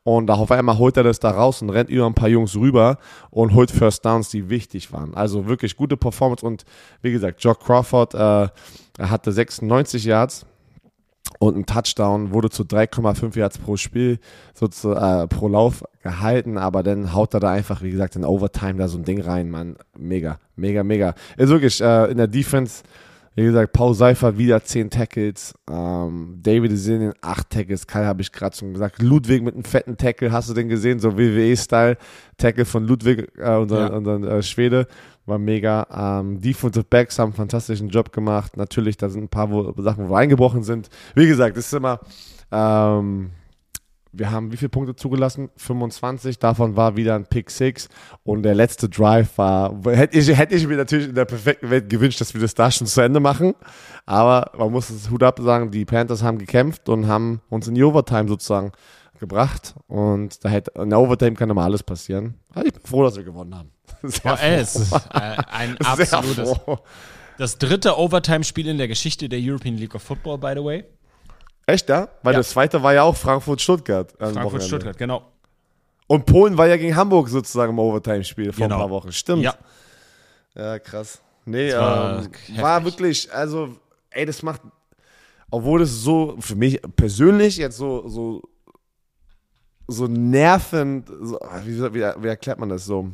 Und 0.03 0.29
auf 0.29 0.51
einmal 0.51 0.77
holt 0.77 0.97
er 0.97 1.03
das 1.03 1.19
da 1.19 1.31
raus 1.31 1.61
und 1.61 1.69
rennt 1.69 1.89
über 1.89 2.05
ein 2.05 2.13
paar 2.13 2.27
Jungs 2.27 2.55
rüber 2.55 2.97
und 3.29 3.53
holt 3.53 3.71
First 3.71 4.05
Downs, 4.05 4.29
die 4.29 4.49
wichtig 4.49 4.91
waren. 4.91 5.13
Also 5.13 5.47
wirklich 5.47 5.77
gute 5.77 5.95
Performance. 5.95 6.45
Und 6.45 6.65
wie 7.01 7.11
gesagt, 7.11 7.41
Jock 7.41 7.61
Crawford, 7.61 8.13
äh, 8.13 8.17
er 8.17 9.09
hatte 9.09 9.31
96 9.31 10.03
Yards 10.03 10.45
und 11.39 11.57
ein 11.57 11.65
Touchdown 11.65 12.31
wurde 12.31 12.49
zu 12.49 12.63
3,5 12.63 13.37
Yards 13.37 13.57
pro 13.57 13.77
Spiel, 13.77 14.19
so 14.53 14.67
zu, 14.67 14.93
äh, 14.93 15.27
pro 15.27 15.47
Lauf 15.47 15.83
gehalten, 16.01 16.57
aber 16.57 16.83
dann 16.83 17.13
haut 17.13 17.33
er 17.33 17.39
da 17.39 17.51
einfach, 17.51 17.81
wie 17.81 17.91
gesagt, 17.91 18.15
in 18.15 18.25
Overtime 18.25 18.75
da 18.75 18.87
so 18.87 18.97
ein 18.97 19.03
Ding 19.03 19.21
rein, 19.21 19.49
Mann. 19.49 19.75
Mega, 19.97 20.39
mega, 20.55 20.83
mega. 20.83 21.15
Ist 21.37 21.49
wirklich, 21.49 21.81
äh, 21.81 22.11
in 22.11 22.17
der 22.17 22.27
Defense, 22.27 22.83
wie 23.35 23.43
gesagt, 23.45 23.73
Paul 23.73 23.95
Seifert 23.95 24.37
wieder 24.37 24.63
10 24.63 24.91
Tackles, 24.91 25.55
ähm, 25.69 26.39
David 26.43 26.77
Sinien 26.77 27.13
8 27.21 27.49
Tackles, 27.49 27.87
Kai 27.87 28.05
habe 28.05 28.21
ich 28.21 28.31
gerade 28.31 28.55
schon 28.55 28.73
gesagt, 28.73 29.01
Ludwig 29.01 29.41
mit 29.41 29.55
einem 29.55 29.63
fetten 29.63 29.97
Tackle, 29.97 30.31
hast 30.31 30.49
du 30.49 30.53
den 30.53 30.69
gesehen, 30.69 30.99
so 30.99 31.17
WWE-Style, 31.17 31.97
Tackle 32.37 32.65
von 32.65 32.85
Ludwig, 32.85 33.31
äh, 33.39 33.55
unser, 33.55 33.79
Ja. 33.79 33.87
unser 33.87 34.21
äh, 34.37 34.43
Schwede, 34.43 34.87
war 35.25 35.39
mega. 35.39 35.87
Ähm, 36.19 36.41
Defensive 36.41 36.85
Backs 36.85 37.19
haben 37.19 37.29
einen 37.29 37.35
fantastischen 37.35 37.89
Job 37.89 38.11
gemacht. 38.11 38.57
Natürlich, 38.57 38.97
da 38.97 39.09
sind 39.09 39.23
ein 39.23 39.29
paar 39.29 39.51
wo, 39.51 39.73
Sachen, 39.81 40.09
wo 40.09 40.15
eingebrochen 40.15 40.63
sind. 40.63 40.89
Wie 41.15 41.27
gesagt, 41.27 41.57
es 41.57 41.67
ist 41.67 41.73
immer, 41.73 41.99
ähm, 42.51 43.31
wir 44.13 44.31
haben 44.31 44.51
wie 44.51 44.57
viele 44.57 44.69
Punkte 44.69 44.95
zugelassen? 44.95 45.49
25. 45.57 46.37
Davon 46.37 46.75
war 46.75 46.95
wieder 46.95 47.15
ein 47.15 47.25
Pick 47.25 47.49
6. 47.49 47.89
Und 48.23 48.43
der 48.43 48.53
letzte 48.53 48.87
Drive 48.87 49.37
war, 49.37 49.75
hätte 49.85 50.17
ich, 50.17 50.37
hätte 50.37 50.55
ich 50.55 50.67
mir 50.67 50.77
natürlich 50.77 51.09
in 51.09 51.15
der 51.15 51.25
perfekten 51.25 51.69
Welt 51.69 51.89
gewünscht, 51.89 52.21
dass 52.21 52.33
wir 52.33 52.41
das 52.41 52.53
da 52.53 52.69
schon 52.69 52.85
zu 52.85 53.01
Ende 53.01 53.19
machen. 53.19 53.55
Aber 54.05 54.51
man 54.57 54.71
muss 54.71 54.89
es 54.89 55.09
Hut 55.09 55.23
ab 55.23 55.39
sagen, 55.41 55.71
die 55.71 55.85
Panthers 55.85 56.21
haben 56.21 56.37
gekämpft 56.37 56.89
und 56.89 57.07
haben 57.07 57.41
uns 57.49 57.67
in 57.67 57.73
die 57.73 57.83
Overtime 57.83 58.27
sozusagen 58.27 58.71
gebracht. 59.23 59.73
Und 59.87 60.43
da 60.43 60.49
hätte, 60.49 60.71
in 60.81 60.89
der 60.89 60.99
Overtime 60.99 61.33
kann 61.33 61.49
immer 61.49 61.63
alles 61.63 61.81
passieren. 61.83 62.35
Aber 62.53 62.65
ich 62.65 62.73
bin 62.73 62.81
froh, 62.83 63.03
dass 63.03 63.15
wir 63.15 63.23
gewonnen 63.23 63.55
haben. 63.55 63.71
Sehr 64.03 64.37
ey, 64.41 64.55
es 64.59 64.91
äh, 64.91 64.97
ein 65.51 65.77
absolutes. 65.83 66.53
Das 67.37 67.57
dritte 67.57 67.97
Overtime-Spiel 67.97 68.67
in 68.67 68.77
der 68.77 68.87
Geschichte 68.87 69.27
der 69.29 69.39
European 69.41 69.75
League 69.77 69.95
of 69.95 70.03
Football, 70.03 70.37
by 70.37 70.53
the 70.55 70.63
way. 70.63 70.83
Echt, 71.65 71.87
ja? 71.89 72.09
Weil 72.21 72.33
Ja. 72.33 72.39
das 72.39 72.49
zweite 72.49 72.83
war 72.83 72.93
ja 72.93 73.03
auch 73.03 73.15
Frankfurt-Stuttgart. 73.15 74.13
Frankfurt-Stuttgart, 74.19 74.97
genau. 74.97 75.23
Und 76.07 76.25
Polen 76.25 76.57
war 76.57 76.67
ja 76.67 76.75
gegen 76.77 76.95
Hamburg 76.95 77.29
sozusagen 77.29 77.71
im 77.71 77.79
Overtime-Spiel 77.79 78.51
vor 78.51 78.63
Genau. 78.65 78.75
ein 78.75 78.81
paar 78.81 78.89
Wochen. 78.89 79.11
Stimmt. 79.11 79.43
Ja, 79.43 79.55
Ja, 80.55 80.77
krass. 80.79 81.21
Nee, 81.45 81.73
war 81.73 82.17
ähm, 82.19 82.23
heftig. 82.25 82.61
war 82.61 82.85
wirklich, 82.85 83.33
also, 83.33 83.75
ey, 84.11 84.25
das 84.25 84.43
macht, 84.43 84.61
obwohl 85.49 85.81
es 85.81 85.91
so 86.03 86.35
für 86.39 86.55
mich 86.55 86.79
persönlich 86.95 87.57
jetzt 87.57 87.77
so, 87.77 88.07
so, 88.07 88.41
so 89.87 90.07
nervend, 90.07 91.09
so, 91.21 91.39
wie, 91.65 91.93
wie, 91.93 92.01
wie 92.23 92.27
erklärt 92.27 92.59
man 92.59 92.69
das 92.69 92.85
so, 92.85 93.09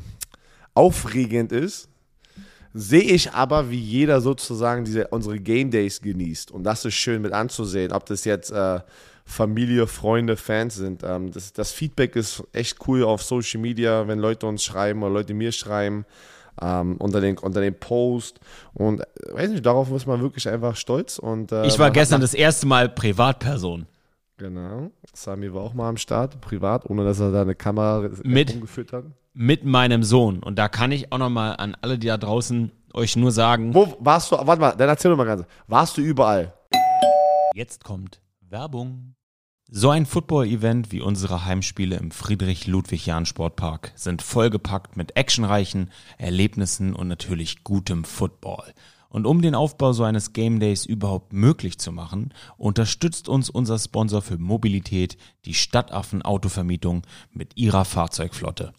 aufregend 0.73 1.51
ist, 1.51 1.89
sehe 2.73 3.01
ich 3.01 3.33
aber, 3.33 3.69
wie 3.69 3.79
jeder 3.79 4.21
sozusagen 4.21 4.85
diese, 4.85 5.07
unsere 5.07 5.39
Game 5.39 5.71
Days 5.71 6.01
genießt. 6.01 6.51
Und 6.51 6.63
das 6.63 6.85
ist 6.85 6.93
schön 6.93 7.21
mit 7.21 7.33
anzusehen, 7.33 7.91
ob 7.91 8.05
das 8.05 8.25
jetzt 8.25 8.51
äh, 8.51 8.79
Familie, 9.25 9.87
Freunde, 9.87 10.37
Fans 10.37 10.75
sind. 10.75 11.03
Ähm, 11.03 11.31
das, 11.31 11.53
das 11.53 11.71
Feedback 11.71 12.15
ist 12.15 12.43
echt 12.53 12.77
cool 12.87 13.03
auf 13.03 13.23
Social 13.23 13.59
Media, 13.59 14.07
wenn 14.07 14.19
Leute 14.19 14.45
uns 14.47 14.63
schreiben 14.63 15.03
oder 15.03 15.13
Leute 15.13 15.33
mir 15.33 15.51
schreiben 15.51 16.05
ähm, 16.61 16.97
unter, 16.97 17.21
den, 17.21 17.37
unter 17.37 17.61
den 17.61 17.77
Post. 17.79 18.39
Und 18.73 19.01
äh, 19.01 19.05
weiß 19.31 19.49
nicht, 19.49 19.65
darauf 19.65 19.91
ist 19.91 20.05
man 20.05 20.21
wirklich 20.21 20.47
einfach 20.47 20.75
stolz. 20.75 21.19
Und, 21.19 21.51
äh, 21.51 21.67
ich 21.67 21.79
war 21.79 21.91
gestern 21.91 22.21
das 22.21 22.33
erste 22.33 22.67
Mal 22.67 22.89
Privatperson. 22.89 23.87
Genau. 24.39 24.89
Sami 25.13 25.53
war 25.53 25.61
auch 25.61 25.73
mal 25.73 25.89
am 25.89 25.97
Start, 25.97 26.39
privat, 26.41 26.89
ohne 26.89 27.03
dass 27.03 27.19
er 27.19 27.31
da 27.31 27.41
eine 27.41 27.55
Kamera 27.55 28.09
Mit- 28.23 28.53
umgeführt 28.55 28.93
hat. 28.93 29.03
Mit 29.33 29.65
meinem 29.65 30.01
Sohn. 30.03 30.41
Und 30.41 30.57
da 30.57 30.69
kann 30.69 30.91
ich 30.93 31.11
auch 31.11 31.17
nochmal 31.17 31.55
an 31.57 31.75
alle, 31.81 31.99
die 31.99 32.07
da 32.07 32.17
draußen 32.17 32.71
euch 32.93 33.15
nur 33.17 33.31
sagen, 33.31 33.73
Wo 33.73 33.95
warst 33.99 34.31
du? 34.31 34.37
Warte 34.37 34.59
mal, 34.61 34.71
dann 34.71 34.89
erzähl 34.89 35.11
doch 35.11 35.17
mal 35.17 35.25
ganz. 35.25 35.43
Warst 35.67 35.97
du 35.97 36.01
überall? 36.01 36.53
Jetzt 37.53 37.83
kommt 37.83 38.21
Werbung. 38.41 39.13
So 39.71 39.89
ein 39.91 40.05
Football-Event 40.07 40.91
wie 40.91 41.01
unsere 41.01 41.45
Heimspiele 41.45 41.97
im 41.97 42.09
Friedrich-Ludwig-Jahn-Sportpark 42.11 43.91
sind 43.95 44.21
vollgepackt 44.23 44.97
mit 44.97 45.15
actionreichen 45.15 45.91
Erlebnissen 46.17 46.95
und 46.95 47.07
natürlich 47.07 47.63
gutem 47.63 48.03
Football. 48.05 48.73
Und 49.09 49.25
um 49.25 49.41
den 49.41 49.55
Aufbau 49.55 49.91
so 49.91 50.03
eines 50.03 50.33
Game 50.33 50.59
Days 50.59 50.85
überhaupt 50.85 51.33
möglich 51.33 51.79
zu 51.79 51.91
machen, 51.91 52.31
unterstützt 52.57 53.27
uns 53.27 53.49
unser 53.49 53.79
Sponsor 53.79 54.21
für 54.21 54.37
Mobilität, 54.37 55.17
die 55.45 55.55
Stadtaffen 55.55 56.21
Autovermietung, 56.21 57.01
mit 57.31 57.57
ihrer 57.57 57.85
Fahrzeugflotte. 57.85 58.73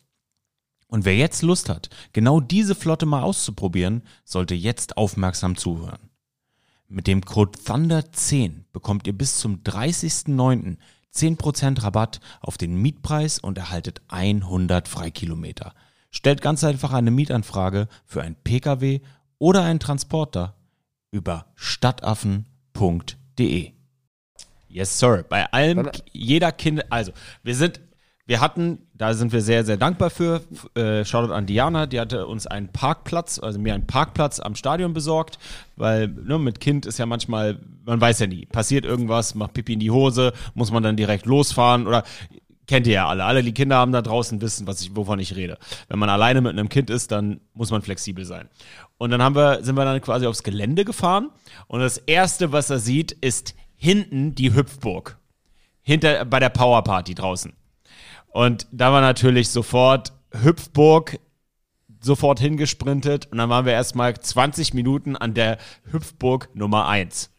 Und 0.86 1.04
wer 1.04 1.16
jetzt 1.16 1.42
Lust 1.42 1.68
hat, 1.68 1.90
genau 2.12 2.40
diese 2.40 2.74
Flotte 2.74 3.06
mal 3.06 3.22
auszuprobieren, 3.22 4.02
sollte 4.24 4.54
jetzt 4.54 4.96
aufmerksam 4.96 5.56
zuhören. 5.56 6.10
Mit 6.88 7.06
dem 7.06 7.24
Code 7.24 7.58
THUNDER10 7.58 8.64
bekommt 8.72 9.06
ihr 9.06 9.16
bis 9.16 9.38
zum 9.38 9.62
30.09. 9.62 10.76
10% 11.14 11.82
Rabatt 11.82 12.20
auf 12.40 12.56
den 12.56 12.76
Mietpreis 12.76 13.38
und 13.40 13.58
erhaltet 13.58 14.00
100 14.08 14.86
Freikilometer. 14.88 15.74
Stellt 16.10 16.40
ganz 16.40 16.64
einfach 16.64 16.92
eine 16.92 17.10
Mietanfrage 17.10 17.88
für 18.04 18.22
ein 18.22 18.34
Pkw 18.34 19.00
oder 19.40 19.64
einen 19.64 19.80
Transporter 19.80 20.54
über 21.10 21.46
stadtaffen.de. 21.56 22.44
Yes, 24.68 24.98
sir. 25.00 25.24
Bei 25.28 25.52
allem, 25.52 25.90
jeder 26.12 26.52
Kind, 26.52 26.84
also 26.92 27.10
wir 27.42 27.56
sind, 27.56 27.80
wir 28.26 28.40
hatten, 28.40 28.86
da 28.94 29.14
sind 29.14 29.32
wir 29.32 29.40
sehr, 29.40 29.64
sehr 29.64 29.76
dankbar 29.76 30.10
für. 30.10 30.42
Äh, 30.76 31.04
Shoutout 31.04 31.32
an 31.32 31.46
Diana, 31.46 31.86
die 31.86 31.98
hatte 31.98 32.28
uns 32.28 32.46
einen 32.46 32.68
Parkplatz, 32.68 33.40
also 33.40 33.58
mir 33.58 33.74
einen 33.74 33.88
Parkplatz 33.88 34.38
am 34.38 34.54
Stadion 34.54 34.92
besorgt, 34.92 35.40
weil 35.74 36.06
ne, 36.06 36.38
mit 36.38 36.60
Kind 36.60 36.86
ist 36.86 36.98
ja 36.98 37.06
manchmal, 37.06 37.58
man 37.84 38.00
weiß 38.00 38.20
ja 38.20 38.28
nie, 38.28 38.46
passiert 38.46 38.84
irgendwas, 38.84 39.34
macht 39.34 39.54
Pipi 39.54 39.72
in 39.72 39.80
die 39.80 39.90
Hose, 39.90 40.32
muss 40.54 40.70
man 40.70 40.84
dann 40.84 40.96
direkt 40.96 41.26
losfahren 41.26 41.88
oder 41.88 42.04
kennt 42.66 42.86
ihr 42.86 42.94
ja 42.94 43.08
alle. 43.08 43.24
Alle, 43.24 43.42
die 43.42 43.52
Kinder 43.54 43.76
haben 43.76 43.92
da 43.92 44.02
draußen, 44.02 44.40
wissen, 44.40 44.66
was 44.66 44.80
ich, 44.80 44.94
wovon 44.94 45.18
ich 45.18 45.36
rede. 45.36 45.58
Wenn 45.88 45.98
man 45.98 46.08
alleine 46.08 46.40
mit 46.40 46.52
einem 46.52 46.68
Kind 46.68 46.90
ist, 46.90 47.10
dann 47.10 47.40
muss 47.54 47.70
man 47.70 47.82
flexibel 47.82 48.24
sein. 48.24 48.48
Und 48.98 49.10
dann 49.10 49.22
haben 49.22 49.34
wir, 49.34 49.62
sind 49.62 49.76
wir 49.76 49.84
dann 49.84 50.00
quasi 50.00 50.26
aufs 50.26 50.42
Gelände 50.42 50.84
gefahren 50.84 51.30
und 51.66 51.80
das 51.80 51.98
erste, 51.98 52.52
was 52.52 52.70
er 52.70 52.78
sieht, 52.78 53.12
ist 53.12 53.54
hinten 53.76 54.34
die 54.34 54.54
Hüpfburg. 54.54 55.18
Hinter, 55.82 56.24
bei 56.26 56.38
der 56.38 56.50
Powerparty 56.50 57.14
draußen. 57.14 57.54
Und 58.28 58.66
da 58.70 58.92
war 58.92 59.00
natürlich 59.00 59.48
sofort 59.48 60.12
Hüpfburg 60.32 61.18
sofort 62.00 62.40
hingesprintet 62.40 63.26
und 63.30 63.38
dann 63.38 63.50
waren 63.50 63.66
wir 63.66 63.72
erstmal 63.72 64.18
20 64.18 64.74
Minuten 64.74 65.16
an 65.16 65.34
der 65.34 65.58
Hüpfburg 65.90 66.48
Nummer 66.54 66.88
1. 66.88 67.30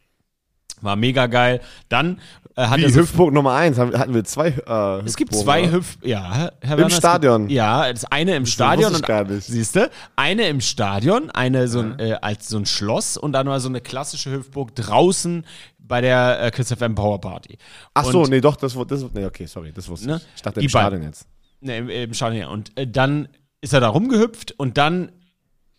War 0.82 0.96
mega 0.96 1.28
geil. 1.28 1.62
Dann 1.90 2.20
äh, 2.56 2.66
hat 2.68 2.80
Wie, 2.80 2.84
er 2.84 2.90
so 3.06 3.30
Nummer 3.30 3.54
1, 3.54 3.78
hatten 3.78 4.14
wir 4.14 4.24
zwei 4.24 4.50
äh, 4.50 5.06
es 5.06 5.16
gibt 5.16 5.34
zwei? 5.36 5.72
Hüpf... 5.72 5.98
Ja, 6.04 6.34
Herr 6.34 6.54
Herr 6.62 6.78
Werner, 6.78 6.90
Stadion? 6.90 7.42
Gibt, 7.44 7.52
ja, 7.54 7.92
das 7.92 8.06
eine 8.06 8.36
im 8.36 8.46
Stadion. 8.46 8.92
wusste 8.92 9.02
ich 9.04 9.08
gar 9.08 9.24
nicht. 9.24 9.46
Siehst 9.48 9.76
du? 9.76 9.90
Eine 10.16 10.48
im 10.48 10.60
Stadion, 10.62 11.30
eine 11.32 11.68
so 11.68 11.80
ein, 11.80 12.00
äh, 12.00 12.18
als 12.22 12.50
so 12.50 12.58
ein 12.58 12.66
Schloss 12.66 13.16
und 13.18 13.34
dann 13.34 13.48
mal 13.48 13.60
so 13.60 13.70
eine 13.70 13.80
klassische 13.82 14.32
Hüpfburg 14.32 14.76
draußen 14.76 15.46
bei 15.80 16.02
der 16.02 16.44
äh, 16.44 16.52
Kiss 16.52 16.72
FM 16.74 16.96
Power 16.96 17.20
Party. 17.22 17.58
Ach 17.94 18.06
so, 18.06 18.22
Und- 18.22 18.30
nee, 18.30 18.42
doch, 18.42 18.56
das, 18.56 18.76
wu- 18.76 18.86
das 18.86 19.06
nee, 19.14 19.26
okay, 19.26 19.46
sorry, 19.46 19.72
das 19.74 19.88
wusste 19.90 20.08
Ne? 20.08 20.16
ich. 20.18 20.28
Ich 20.38 20.42
dachte 20.42 20.60
Die 20.60 20.66
im 20.66 20.70
Stadion 20.70 21.04
jetzt. 21.04 21.26
Ne, 21.62 21.78
im, 21.78 21.90
im 21.90 22.14
Stadion, 22.14 22.42
ja. 22.42 22.48
Und 22.50 22.78
äh, 22.78 22.88
dann 22.88 23.28
ist 23.62 23.74
er 23.74 23.80
da 23.82 23.90
rumgehüpft 23.90 24.54
und 24.58 24.78
dann 24.78 25.12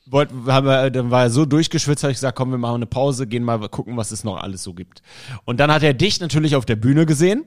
wollt, 0.07 0.31
haben 0.47 0.67
wir, 0.67 0.91
dann 0.91 1.11
war 1.11 1.23
er 1.23 1.31
so 1.31 1.45
durchgeschwitzt, 1.45 2.03
habe 2.03 2.13
ich 2.13 2.17
gesagt, 2.17 2.37
komm, 2.37 2.51
wir 2.51 2.59
machen 2.59 2.77
eine 2.77 2.87
Pause, 2.87 3.27
gehen 3.27 3.45
mal 3.45 3.59
gucken, 3.69 3.97
was 3.97 4.11
es 4.11 4.25
noch 4.25 4.37
alles 4.37 4.63
so 4.63 4.75
gibt. 4.75 5.03
Und 5.45 5.61
dann 5.61 5.71
hat 5.71 5.83
er 5.83 5.95
dich 5.95 6.21
natürlich 6.21 6.57
auf 6.57 6.67
der 6.67 6.77
Bühne 6.77 7.07
gesehen 7.07 7.45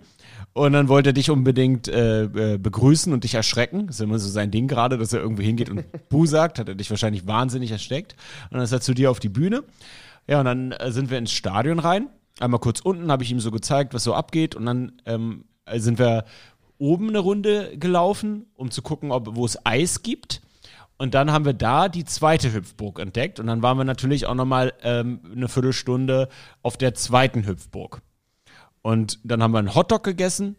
und 0.53 0.71
dann 0.71 0.87
wollte 0.87 1.09
er 1.09 1.13
dich 1.13 1.29
unbedingt 1.29 1.87
äh, 1.87 2.23
äh, 2.23 2.57
begrüßen 2.57 3.11
und 3.11 3.25
dich 3.25 3.33
erschrecken. 3.33 3.87
Das 3.87 3.97
ist 3.97 4.01
immer 4.01 4.19
so 4.19 4.29
sein 4.29 4.51
Ding 4.51 4.67
gerade, 4.67 4.97
dass 4.97 5.11
er 5.11 5.19
irgendwo 5.19 5.41
hingeht 5.41 5.69
und 5.69 5.83
Bu 6.09 6.25
sagt, 6.25 6.59
hat 6.59 6.69
er 6.69 6.75
dich 6.75 6.89
wahrscheinlich 6.89 7.27
wahnsinnig 7.27 7.71
erschreckt. 7.71 8.15
Und 8.49 8.55
dann 8.55 8.61
ist 8.61 8.71
er 8.71 8.81
zu 8.81 8.93
dir 8.93 9.11
auf 9.11 9.19
die 9.19 9.29
Bühne. 9.29 9.63
Ja, 10.27 10.39
und 10.39 10.45
dann 10.45 10.71
äh, 10.71 10.91
sind 10.91 11.09
wir 11.09 11.17
ins 11.17 11.31
Stadion 11.31 11.79
rein. 11.79 12.07
Einmal 12.39 12.59
kurz 12.59 12.79
unten 12.79 13.11
habe 13.11 13.23
ich 13.23 13.31
ihm 13.31 13.39
so 13.39 13.51
gezeigt, 13.51 13.93
was 13.93 14.03
so 14.03 14.13
abgeht. 14.13 14.55
Und 14.55 14.65
dann 14.65 14.93
ähm, 15.05 15.43
sind 15.75 15.99
wir 15.99 16.23
oben 16.77 17.09
eine 17.09 17.19
Runde 17.19 17.77
gelaufen, 17.77 18.45
um 18.55 18.71
zu 18.71 18.81
gucken, 18.81 19.11
ob 19.11 19.35
wo 19.35 19.45
es 19.45 19.65
Eis 19.65 20.03
gibt. 20.03 20.41
Und 20.97 21.13
dann 21.13 21.31
haben 21.31 21.45
wir 21.45 21.53
da 21.53 21.89
die 21.89 22.05
zweite 22.05 22.53
Hüpfburg 22.53 22.99
entdeckt. 22.99 23.39
Und 23.39 23.47
dann 23.47 23.61
waren 23.61 23.77
wir 23.77 23.83
natürlich 23.83 24.25
auch 24.25 24.35
nochmal 24.35 24.73
ähm, 24.83 25.19
eine 25.31 25.47
Viertelstunde 25.49 26.29
auf 26.61 26.77
der 26.77 26.93
zweiten 26.93 27.45
Hüpfburg. 27.45 28.01
Und 28.81 29.19
dann 29.23 29.43
haben 29.43 29.51
wir 29.51 29.59
einen 29.59 29.75
Hotdog 29.75 30.03
gegessen 30.03 30.55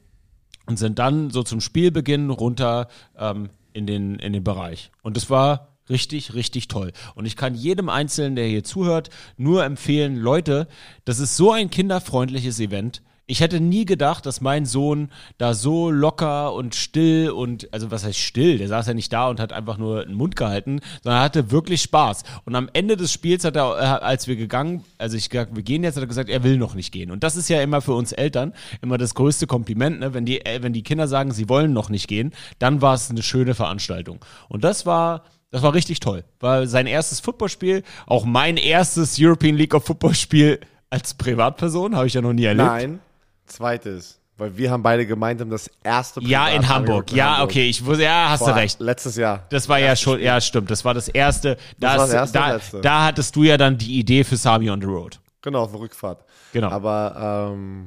und 0.66 0.78
sind 0.78 0.98
dann 0.98 1.30
so 1.30 1.42
zum 1.42 1.60
Spielbeginn 1.60 2.30
runter 2.30 2.88
ähm, 3.16 3.50
in, 3.72 3.86
den, 3.86 4.16
in 4.18 4.32
den 4.32 4.44
Bereich. 4.44 4.90
Und 5.02 5.16
es 5.16 5.30
war 5.30 5.76
richtig, 5.88 6.34
richtig 6.34 6.68
toll. 6.68 6.92
Und 7.14 7.26
ich 7.26 7.36
kann 7.36 7.54
jedem 7.54 7.88
Einzelnen, 7.88 8.36
der 8.36 8.46
hier 8.46 8.64
zuhört, 8.64 9.10
nur 9.36 9.64
empfehlen, 9.64 10.16
Leute, 10.16 10.66
das 11.04 11.18
ist 11.18 11.36
so 11.36 11.52
ein 11.52 11.70
kinderfreundliches 11.70 12.60
Event. 12.60 13.02
Ich 13.28 13.40
hätte 13.40 13.58
nie 13.58 13.84
gedacht, 13.84 14.24
dass 14.24 14.40
mein 14.40 14.66
Sohn 14.66 15.10
da 15.36 15.52
so 15.54 15.90
locker 15.90 16.54
und 16.54 16.76
still 16.76 17.30
und, 17.30 17.72
also 17.72 17.90
was 17.90 18.04
heißt 18.04 18.18
still? 18.18 18.58
Der 18.58 18.68
saß 18.68 18.86
ja 18.86 18.94
nicht 18.94 19.12
da 19.12 19.28
und 19.28 19.40
hat 19.40 19.52
einfach 19.52 19.78
nur 19.78 20.04
den 20.04 20.14
Mund 20.14 20.36
gehalten, 20.36 20.80
sondern 21.02 21.20
er 21.20 21.24
hatte 21.24 21.50
wirklich 21.50 21.82
Spaß. 21.82 22.22
Und 22.44 22.54
am 22.54 22.70
Ende 22.72 22.96
des 22.96 23.12
Spiels 23.12 23.44
hat 23.44 23.56
er, 23.56 23.78
äh, 23.78 24.04
als 24.04 24.28
wir 24.28 24.36
gegangen, 24.36 24.84
also 24.98 25.16
ich 25.16 25.28
gesagt, 25.28 25.56
wir 25.56 25.64
gehen 25.64 25.82
jetzt, 25.82 25.96
hat 25.96 26.04
er 26.04 26.06
gesagt, 26.06 26.30
er 26.30 26.44
will 26.44 26.56
noch 26.56 26.76
nicht 26.76 26.92
gehen. 26.92 27.10
Und 27.10 27.24
das 27.24 27.34
ist 27.34 27.48
ja 27.48 27.60
immer 27.62 27.80
für 27.80 27.94
uns 27.94 28.12
Eltern 28.12 28.52
immer 28.80 28.96
das 28.96 29.16
größte 29.16 29.48
Kompliment, 29.48 29.98
ne? 29.98 30.14
wenn, 30.14 30.24
die, 30.24 30.46
äh, 30.46 30.62
wenn 30.62 30.72
die 30.72 30.84
Kinder 30.84 31.08
sagen, 31.08 31.32
sie 31.32 31.48
wollen 31.48 31.72
noch 31.72 31.88
nicht 31.88 32.06
gehen, 32.06 32.32
dann 32.60 32.80
war 32.80 32.94
es 32.94 33.10
eine 33.10 33.24
schöne 33.24 33.56
Veranstaltung. 33.56 34.24
Und 34.48 34.62
das 34.62 34.86
war, 34.86 35.24
das 35.50 35.62
war 35.62 35.74
richtig 35.74 35.98
toll. 35.98 36.22
War 36.38 36.68
sein 36.68 36.86
erstes 36.86 37.18
Footballspiel, 37.18 37.82
auch 38.06 38.24
mein 38.24 38.56
erstes 38.56 39.16
European 39.18 39.56
League 39.56 39.74
of 39.74 39.84
Football 39.84 40.14
Spiel 40.14 40.60
als 40.90 41.14
Privatperson, 41.14 41.96
habe 41.96 42.06
ich 42.06 42.14
ja 42.14 42.22
noch 42.22 42.32
nie 42.32 42.44
erlebt. 42.44 42.68
Nein, 42.68 43.00
zweites. 43.46 44.20
Weil 44.38 44.54
wir 44.58 44.70
haben 44.70 44.82
beide 44.82 45.06
gemeinsam 45.06 45.48
das 45.48 45.70
erste 45.82 46.20
Ja, 46.22 46.48
in 46.48 46.68
Hamburg. 46.68 47.10
in 47.10 47.16
Ja, 47.16 47.36
Hamburg. 47.38 47.50
okay, 47.52 47.68
ich 47.70 47.82
wusste, 47.86 48.02
ja, 48.04 48.28
hast 48.28 48.40
Vor- 48.40 48.48
du 48.48 48.54
recht. 48.56 48.78
Letztes 48.80 49.16
Jahr. 49.16 49.44
Das 49.48 49.66
war 49.68 49.78
ja 49.78 49.96
schon, 49.96 50.20
ja, 50.20 50.38
stimmt. 50.42 50.70
Das 50.70 50.84
war 50.84 50.92
das 50.92 51.08
erste. 51.08 51.56
Da, 51.78 51.88
war 51.92 51.96
das 51.96 52.08
ist- 52.08 52.14
erste 52.14 52.38
da, 52.38 52.80
da 52.82 53.04
hattest 53.06 53.34
du 53.34 53.44
ja 53.44 53.56
dann 53.56 53.78
die 53.78 53.98
Idee 53.98 54.24
für 54.24 54.36
Sami 54.36 54.68
on 54.70 54.78
the 54.80 54.86
Road. 54.86 55.20
Genau, 55.40 55.62
auf 55.62 55.70
der 55.70 55.80
Rückfahrt. 55.80 56.22
Genau. 56.52 56.68
Aber, 56.68 57.50
ähm, 57.54 57.86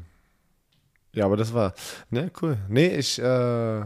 ja, 1.13 1.25
aber 1.25 1.37
das 1.37 1.53
war, 1.53 1.73
ne, 2.09 2.31
cool. 2.41 2.57
Nee, 2.67 2.95
ich, 2.95 3.21
äh, 3.21 3.81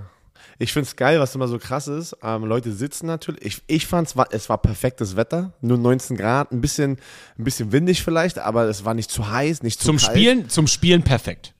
ich 0.57 0.71
find's 0.71 0.95
geil, 0.95 1.19
was 1.19 1.35
immer 1.35 1.49
so 1.49 1.57
krass 1.59 1.89
ist. 1.89 2.15
Ähm, 2.23 2.45
Leute 2.45 2.71
sitzen 2.71 3.07
natürlich. 3.07 3.43
Ich, 3.43 3.61
ich 3.67 3.87
fand's, 3.87 4.15
war, 4.15 4.27
es 4.31 4.47
war 4.47 4.57
perfektes 4.59 5.17
Wetter. 5.17 5.51
Nur 5.59 5.77
19 5.77 6.15
Grad, 6.15 6.53
ein 6.53 6.61
bisschen, 6.61 6.97
ein 7.37 7.43
bisschen 7.43 7.73
windig 7.73 8.03
vielleicht, 8.03 8.39
aber 8.39 8.65
es 8.69 8.85
war 8.85 8.93
nicht 8.93 9.11
zu 9.11 9.29
heiß, 9.29 9.63
nicht 9.63 9.79
zu 9.81 9.87
Zum 9.87 9.97
kalt. 9.97 10.11
Spielen, 10.11 10.49
zum 10.49 10.67
Spielen 10.67 11.03
perfekt. 11.03 11.53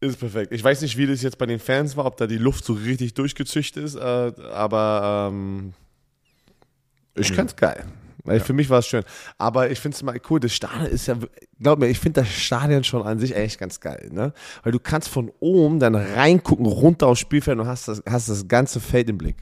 Ist 0.00 0.18
perfekt. 0.18 0.52
Ich 0.52 0.64
weiß 0.64 0.80
nicht, 0.80 0.96
wie 0.96 1.06
das 1.06 1.22
jetzt 1.22 1.36
bei 1.36 1.46
den 1.46 1.58
Fans 1.58 1.96
war, 1.96 2.06
ob 2.06 2.16
da 2.16 2.26
die 2.26 2.38
Luft 2.38 2.64
so 2.64 2.72
richtig 2.72 3.14
durchgezüchtet 3.14 3.84
ist, 3.84 3.96
äh, 3.96 4.32
aber 4.52 5.30
ähm, 5.30 5.74
ich 7.14 7.32
fand's 7.32 7.54
geil. 7.54 7.84
Weil 8.24 8.40
Für 8.40 8.52
mich 8.52 8.68
war 8.68 8.78
es 8.78 8.86
schön. 8.86 9.02
Aber 9.38 9.70
ich 9.70 9.80
finde 9.80 9.96
es 9.96 10.02
mal 10.02 10.20
cool, 10.28 10.40
das 10.40 10.52
Stadion 10.52 10.86
ist 10.86 11.06
ja, 11.06 11.16
glaub 11.60 11.78
mir, 11.78 11.88
ich 11.88 11.98
finde 11.98 12.20
das 12.20 12.30
Stadion 12.30 12.84
schon 12.84 13.02
an 13.02 13.18
sich 13.18 13.34
echt 13.34 13.58
ganz 13.58 13.80
geil, 13.80 14.10
ne? 14.12 14.32
Weil 14.62 14.72
du 14.72 14.78
kannst 14.78 15.08
von 15.08 15.30
oben 15.40 15.80
dann 15.80 15.94
reingucken, 15.94 16.66
runter 16.66 17.06
aufs 17.06 17.20
Spielfeld 17.20 17.58
und 17.58 17.66
hast 17.66 17.88
das, 17.88 18.02
hast 18.08 18.28
das 18.28 18.46
ganze 18.48 18.80
Feld 18.80 19.08
im 19.08 19.18
Blick. 19.18 19.36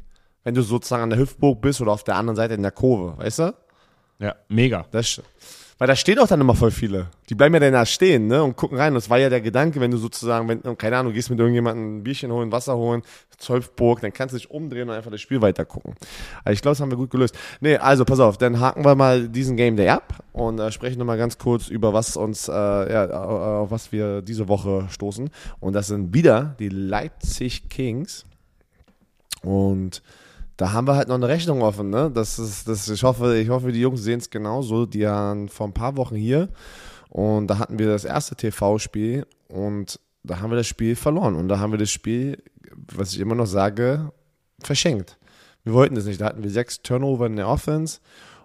Wenn 0.44 0.54
du 0.54 0.62
sozusagen 0.62 1.02
an 1.02 1.10
der 1.10 1.18
Hüftburg 1.18 1.60
bist 1.60 1.80
oder 1.80 1.92
auf 1.92 2.04
der 2.04 2.16
anderen 2.16 2.36
Seite 2.36 2.54
in 2.54 2.62
der 2.62 2.70
Kurve, 2.70 3.18
weißt 3.18 3.40
du? 3.40 3.54
Ja, 4.20 4.36
mega. 4.48 4.86
Das, 4.90 5.20
weil 5.78 5.86
da 5.86 5.96
stehen 5.96 6.18
auch 6.18 6.26
dann 6.26 6.40
immer 6.40 6.56
voll 6.56 6.72
viele. 6.72 7.06
Die 7.30 7.34
bleiben 7.34 7.54
ja 7.54 7.60
dann 7.60 7.72
da 7.72 7.86
stehen, 7.86 8.26
ne, 8.26 8.42
und 8.42 8.56
gucken 8.56 8.76
rein. 8.76 8.94
Das 8.94 9.08
war 9.08 9.18
ja 9.18 9.30
der 9.30 9.40
Gedanke, 9.40 9.80
wenn 9.80 9.92
du 9.92 9.96
sozusagen, 9.96 10.48
wenn, 10.48 10.76
keine 10.76 10.98
Ahnung, 10.98 11.12
gehst 11.12 11.30
mit 11.30 11.38
irgendjemandem 11.38 11.98
ein 11.98 12.02
Bierchen 12.02 12.32
holen, 12.32 12.50
Wasser 12.50 12.76
holen, 12.76 13.02
Zwölfburg, 13.38 14.00
dann 14.00 14.12
kannst 14.12 14.34
du 14.34 14.38
dich 14.38 14.50
umdrehen 14.50 14.88
und 14.88 14.94
einfach 14.96 15.12
das 15.12 15.20
Spiel 15.20 15.40
weiter 15.40 15.64
gucken. 15.64 15.94
Also 16.44 16.54
ich 16.54 16.62
glaube, 16.62 16.72
das 16.72 16.80
haben 16.80 16.90
wir 16.90 16.98
gut 16.98 17.10
gelöst. 17.10 17.38
Nee, 17.60 17.76
also 17.76 18.04
pass 18.04 18.18
auf, 18.18 18.36
dann 18.38 18.58
haken 18.58 18.84
wir 18.84 18.96
mal 18.96 19.28
diesen 19.28 19.56
Game 19.56 19.76
Day 19.76 19.88
ab 19.88 20.24
und 20.32 20.58
äh, 20.58 20.72
sprechen 20.72 20.98
nochmal 20.98 21.18
ganz 21.18 21.38
kurz 21.38 21.68
über 21.68 21.92
was 21.92 22.16
uns, 22.16 22.48
äh, 22.48 22.52
ja, 22.52 23.08
auf 23.10 23.70
was 23.70 23.92
wir 23.92 24.22
diese 24.22 24.48
Woche 24.48 24.88
stoßen. 24.90 25.30
Und 25.60 25.72
das 25.74 25.86
sind 25.86 26.12
wieder 26.12 26.56
die 26.58 26.68
Leipzig 26.68 27.68
Kings. 27.68 28.26
Und 29.42 30.02
da 30.58 30.72
haben 30.72 30.88
wir 30.88 30.96
halt 30.96 31.08
noch 31.08 31.14
eine 31.14 31.28
Rechnung 31.28 31.62
offen, 31.62 31.88
ne? 31.88 32.10
Das 32.12 32.38
ist, 32.38 32.68
das, 32.68 32.88
ich 32.88 33.04
hoffe, 33.04 33.38
ich 33.38 33.48
hoffe, 33.48 33.72
die 33.72 33.80
Jungs 33.80 34.02
sehen 34.02 34.18
es 34.18 34.28
genauso. 34.28 34.86
Die 34.86 35.04
waren 35.04 35.48
vor 35.48 35.68
ein 35.68 35.72
paar 35.72 35.96
Wochen 35.96 36.16
hier 36.16 36.48
und 37.08 37.46
da 37.46 37.58
hatten 37.58 37.78
wir 37.78 37.86
das 37.86 38.04
erste 38.04 38.34
TV-Spiel 38.34 39.24
und 39.48 40.00
da 40.24 40.40
haben 40.40 40.50
wir 40.50 40.56
das 40.56 40.66
Spiel 40.66 40.96
verloren. 40.96 41.36
Und 41.36 41.48
da 41.48 41.60
haben 41.60 41.72
wir 41.72 41.78
das 41.78 41.92
Spiel, 41.92 42.42
was 42.92 43.12
ich 43.12 43.20
immer 43.20 43.36
noch 43.36 43.46
sage, 43.46 44.10
verschenkt. 44.60 45.16
Wir 45.62 45.72
wollten 45.72 45.96
es 45.96 46.06
nicht. 46.06 46.20
Da 46.20 46.26
hatten 46.26 46.42
wir 46.42 46.50
sechs 46.50 46.82
Turnover 46.82 47.26
in 47.26 47.36
der 47.36 47.48
Offense 47.48 48.00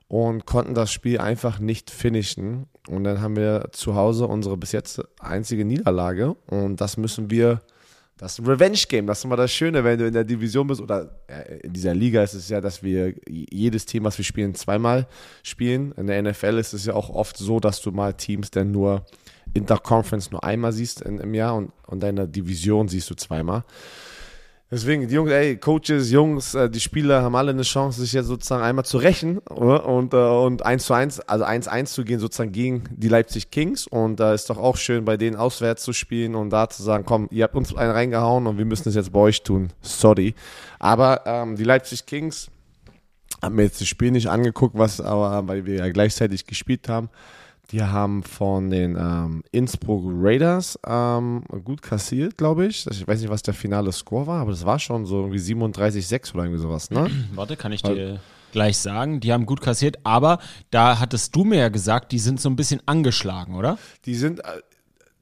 und 0.08 0.46
konnten 0.46 0.76
das 0.76 0.92
Spiel 0.92 1.18
einfach 1.18 1.58
nicht 1.58 1.90
finishen. 1.90 2.68
Und 2.88 3.06
dann 3.06 3.22
haben 3.22 3.36
wir 3.36 3.70
zu 3.72 3.96
Hause 3.96 4.28
unsere 4.28 4.56
bis 4.56 4.72
jetzt 4.72 5.02
einzige 5.20 5.66
Niederlage. 5.66 6.36
Und 6.46 6.80
das 6.80 6.98
müssen 6.98 7.32
wir, 7.32 7.62
das 8.18 8.34
ist 8.34 8.40
ein 8.40 8.46
Revenge-Game. 8.46 9.08
Das 9.08 9.20
ist 9.20 9.26
immer 9.26 9.36
das 9.36 9.52
Schöne, 9.52 9.84
wenn 9.84 9.98
du 9.98 10.08
in 10.08 10.14
der 10.14 10.24
Division 10.24 10.68
bist 10.68 10.82
oder 10.82 11.10
in 11.62 11.74
dieser 11.74 11.94
Liga 11.94 12.24
ist 12.24 12.36
es 12.36 12.50
ja, 12.50 12.62
dass 12.62 12.84
wir 12.84 13.16
jedes 13.28 13.86
Team, 13.86 14.04
was 14.04 14.18
wir 14.18 14.26
spielen, 14.26 14.54
zweimal 14.56 15.08
spielen. 15.42 15.92
In 15.94 16.08
der 16.08 16.22
NFL 16.22 16.58
ist 16.58 16.74
es 16.74 16.86
ja 16.86 16.94
auch 16.94 17.10
oft 17.10 17.38
so, 17.38 17.60
dass 17.60 17.82
du 17.82 17.92
mal 17.92 18.14
Teams 18.14 18.52
dann 18.52 18.72
nur 18.72 19.06
Interconference 19.54 20.32
nur 20.32 20.44
einmal 20.44 20.72
siehst 20.72 21.02
im 21.02 21.34
Jahr 21.34 21.56
und, 21.56 21.72
und 21.88 22.02
deine 22.02 22.28
Division 22.28 22.88
siehst 22.88 23.10
du 23.10 23.16
zweimal. 23.16 23.64
Deswegen, 24.74 25.08
die 25.08 25.14
Jungs, 25.14 25.30
ey, 25.30 25.56
Coaches, 25.56 26.10
Jungs, 26.10 26.56
äh, 26.56 26.68
die 26.68 26.80
Spieler 26.80 27.22
haben 27.22 27.36
alle 27.36 27.52
eine 27.52 27.62
Chance, 27.62 28.02
sich 28.02 28.12
jetzt 28.12 28.26
sozusagen 28.26 28.64
einmal 28.64 28.86
zu 28.86 28.98
rächen 28.98 29.38
und, 29.38 30.16
äh, 30.16 30.18
und 30.18 30.66
1 30.66 30.86
zu 30.88 30.96
1, 30.96 31.20
also 31.20 31.46
1-1 31.46 31.94
zu 31.94 32.04
gehen, 32.04 32.20
sozusagen 32.20 32.52
gegen 32.52 32.84
die 32.90 33.08
Leipzig 33.08 33.52
Kings. 33.52 33.86
Und 33.86 34.20
da 34.20 34.32
äh, 34.32 34.36
ist 34.36 34.50
doch 34.50 34.58
auch 34.58 34.76
schön, 34.78 35.06
bei 35.06 35.16
denen 35.16 35.36
auswärts 35.36 35.84
zu 35.84 35.94
spielen 35.94 36.34
und 36.34 36.50
da 36.50 36.70
zu 36.70 36.82
sagen, 36.82 37.04
komm, 37.06 37.28
ihr 37.30 37.44
habt 37.44 37.56
uns 37.56 37.76
einen 37.76 37.92
reingehauen 37.92 38.48
und 38.48 38.58
wir 38.58 38.66
müssen 38.66 38.90
es 38.90 38.96
jetzt 38.96 39.14
bei 39.14 39.20
euch 39.20 39.44
tun. 39.44 39.70
Sorry. 39.84 40.34
Aber 40.80 41.22
ähm, 41.28 41.56
die 41.56 41.66
Leipzig 41.66 42.08
Kings 42.08 42.50
haben 43.44 43.54
mir 43.54 43.66
jetzt 43.66 43.80
das 43.80 43.88
Spiel 43.88 44.10
nicht 44.10 44.28
angeguckt, 44.28 44.76
was 44.76 45.00
aber, 45.00 45.48
weil 45.48 45.68
wir 45.68 45.76
ja 45.76 45.90
gleichzeitig 45.90 46.48
gespielt 46.48 46.90
haben. 46.90 47.10
Die 47.74 47.82
haben 47.82 48.22
von 48.22 48.70
den 48.70 48.96
ähm, 48.96 49.44
Innsbruck 49.52 50.04
Raiders 50.06 50.78
ähm, 50.86 51.44
gut 51.64 51.82
kassiert, 51.82 52.38
glaube 52.38 52.68
ich. 52.68 52.86
Ich 52.86 53.08
weiß 53.08 53.20
nicht, 53.20 53.32
was 53.32 53.42
der 53.42 53.56
finale 53.56 53.92
Score 53.92 54.28
war, 54.28 54.42
aber 54.42 54.52
das 54.52 54.64
war 54.64 54.78
schon 54.78 55.08
so 55.08 55.22
irgendwie 55.22 55.40
37-6 55.40 56.36
oder 56.36 56.44
irgendwie 56.44 56.62
sowas, 56.62 56.92
ne? 56.92 57.10
Warte, 57.34 57.58
kann 57.58 57.72
ich 57.72 57.82
dir 57.82 58.20
gleich 58.52 58.78
sagen. 58.78 59.22
Die 59.22 59.34
haben 59.34 59.48
gut 59.48 59.60
kassiert, 59.60 59.98
aber 60.04 60.38
da 60.70 61.00
hattest 61.00 61.36
du 61.36 61.46
mir 61.46 61.58
ja 61.58 61.70
gesagt, 61.70 62.12
die 62.12 62.20
sind 62.20 62.40
so 62.40 62.48
ein 62.48 62.56
bisschen 62.56 62.80
angeschlagen, 62.86 63.56
oder? 63.56 63.80
Die 64.06 64.14
sind, 64.14 64.42
äh, 64.42 64.62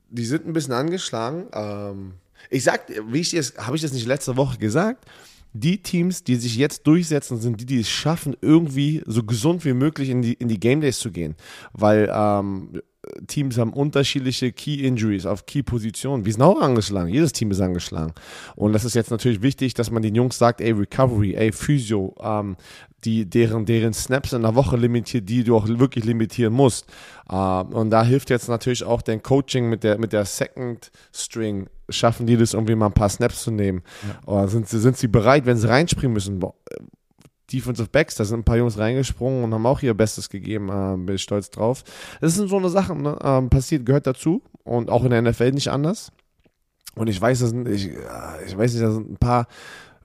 die 0.09 0.25
sind 0.25 0.45
ein 0.45 0.51
bisschen 0.51 0.73
angeschlagen. 0.73 1.45
Ähm, 1.53 2.15
ich 2.49 2.65
sag, 2.65 2.81
wie 3.07 3.21
ich 3.21 3.31
das, 3.31 3.53
habe 3.57 3.77
ich 3.77 3.81
das 3.81 3.93
nicht 3.93 4.05
letzte 4.05 4.35
Woche 4.35 4.57
gesagt? 4.57 5.05
Die 5.53 5.81
Teams, 5.81 6.23
die 6.23 6.35
sich 6.35 6.55
jetzt 6.55 6.87
durchsetzen, 6.87 7.39
sind 7.39 7.59
die, 7.59 7.65
die 7.65 7.79
es 7.81 7.89
schaffen, 7.89 8.35
irgendwie 8.41 9.03
so 9.05 9.23
gesund 9.23 9.65
wie 9.65 9.73
möglich 9.73 10.09
in 10.09 10.21
die, 10.21 10.33
in 10.33 10.47
die 10.47 10.59
Game 10.59 10.81
Days 10.81 10.99
zu 10.99 11.11
gehen. 11.11 11.35
Weil 11.73 12.09
ähm, 12.13 12.81
Teams 13.27 13.57
haben 13.57 13.73
unterschiedliche 13.73 14.51
Key 14.51 14.85
Injuries 14.85 15.25
auf 15.25 15.45
Key 15.45 15.63
Positionen. 15.63 16.25
Wir 16.25 16.33
sind 16.33 16.41
auch 16.41 16.61
angeschlagen. 16.61 17.09
Jedes 17.09 17.33
Team 17.33 17.51
ist 17.51 17.59
angeschlagen. 17.59 18.13
Und 18.55 18.73
das 18.73 18.85
ist 18.85 18.93
jetzt 18.93 19.11
natürlich 19.11 19.41
wichtig, 19.41 19.73
dass 19.73 19.89
man 19.89 20.03
den 20.03 20.15
Jungs 20.15 20.37
sagt, 20.37 20.61
ey, 20.61 20.71
Recovery, 20.71 21.33
ey, 21.33 21.51
Physio, 21.51 22.15
ähm, 22.21 22.55
die, 23.03 23.27
deren, 23.27 23.65
deren 23.65 23.93
Snaps 23.93 24.33
in 24.33 24.43
der 24.43 24.53
Woche 24.53 24.77
limitiert, 24.77 25.27
die 25.27 25.43
du 25.43 25.55
auch 25.55 25.67
wirklich 25.67 26.05
limitieren 26.05 26.53
musst. 26.53 26.85
Ähm, 27.29 27.67
und 27.69 27.89
da 27.89 28.03
hilft 28.03 28.29
jetzt 28.29 28.47
natürlich 28.47 28.83
auch 28.83 29.01
dein 29.01 29.23
Coaching 29.23 29.67
mit 29.67 29.83
der, 29.83 29.97
mit 29.97 30.13
der 30.13 30.25
Second 30.25 30.91
String. 31.11 31.67
Schaffen 31.91 32.25
die 32.25 32.37
das 32.37 32.53
irgendwie 32.53 32.75
mal 32.75 32.87
ein 32.87 32.93
paar 32.93 33.09
Snaps 33.09 33.43
zu 33.43 33.51
nehmen? 33.51 33.81
Ja. 34.07 34.33
Oder 34.33 34.47
sind, 34.47 34.67
sind 34.67 34.97
sie 34.97 35.07
bereit, 35.07 35.45
wenn 35.45 35.57
sie 35.57 35.69
reinspringen 35.69 36.13
müssen? 36.13 36.39
Boah, 36.39 36.53
Defensive 37.51 37.89
Backs, 37.89 38.15
da 38.15 38.25
sind 38.25 38.39
ein 38.39 38.43
paar 38.43 38.57
Jungs 38.57 38.77
reingesprungen 38.77 39.43
und 39.43 39.53
haben 39.53 39.65
auch 39.65 39.81
ihr 39.81 39.93
Bestes 39.93 40.29
gegeben, 40.29 40.69
äh, 40.69 40.97
bin 40.97 41.15
ich 41.15 41.21
stolz 41.21 41.49
drauf. 41.49 41.83
Das 42.19 42.35
sind 42.35 42.49
so 42.49 42.57
eine 42.57 42.69
Sachen, 42.69 43.01
ne? 43.01 43.17
ähm, 43.23 43.49
passiert, 43.49 43.85
gehört 43.85 44.07
dazu 44.07 44.41
und 44.63 44.89
auch 44.89 45.03
in 45.03 45.11
der 45.11 45.21
NFL 45.21 45.51
nicht 45.51 45.69
anders. 45.69 46.11
Und 46.95 47.07
ich 47.07 47.19
weiß, 47.21 47.39
das 47.39 47.49
sind, 47.49 47.67
ich, 47.67 47.89
äh, 47.89 48.45
ich 48.45 48.57
weiß 48.57 48.73
nicht, 48.73 48.83
da 48.83 48.91
sind 48.91 49.11
ein 49.11 49.17
paar, 49.17 49.47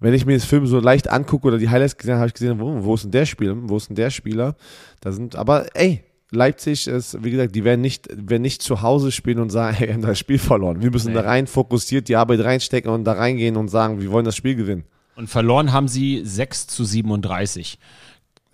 wenn 0.01 0.15
ich 0.15 0.27
mir 0.27 0.35
das 0.35 0.45
Film 0.45 0.67
so 0.67 0.79
leicht 0.79 1.09
angucke 1.09 1.49
oder 1.49 1.59
die 1.59 1.69
Highlights 1.69 1.97
gesehen 1.97 2.15
habe, 2.15 2.21
habe 2.21 2.29
ich 2.29 2.35
gesehen, 2.35 2.61
wo, 2.61 2.85
wo 2.85 2.95
ist 2.95 3.05
denn 3.05 3.11
der 3.11 3.27
Spieler? 3.27 3.57
Wo 3.59 3.77
ist 3.77 3.89
denn 3.89 3.97
der 3.97 4.11
Spieler? 4.11 4.57
Da 5.01 5.13
sind, 5.13 5.37
aber 5.37 5.67
ey, 5.75 6.05
Leipzig 6.31 6.89
ist, 6.89 7.23
wie 7.23 7.31
gesagt, 7.31 7.55
die 7.55 7.65
werden 7.65 7.81
nicht, 7.81 8.09
werden 8.11 8.43
nicht 8.43 8.63
zu 8.63 8.83
Hause 8.83 9.13
spielen 9.13 9.39
und 9.39 9.51
sagen, 9.51 9.77
hey, 9.79 9.89
wir 9.89 9.95
haben 9.95 10.03
das 10.03 10.19
Spiel 10.19 10.39
verloren. 10.39 10.83
Wir 10.83 10.91
müssen 10.91 11.09
nee. 11.09 11.15
da 11.15 11.23
rein 11.23 11.47
fokussiert 11.47 12.09
die 12.09 12.17
Arbeit 12.17 12.41
reinstecken 12.41 12.91
und 12.91 13.05
da 13.05 13.13
reingehen 13.13 13.57
und 13.57 13.69
sagen, 13.69 14.01
wir 14.01 14.11
wollen 14.11 14.25
das 14.25 14.37
Spiel 14.37 14.57
gewinnen. 14.57 14.85
Und 15.15 15.29
verloren 15.29 15.73
haben 15.73 15.89
sie 15.89 16.23
6 16.25 16.67
zu 16.67 16.85
37 16.85 17.79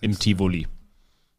im 0.01 0.19
Tivoli. 0.19 0.69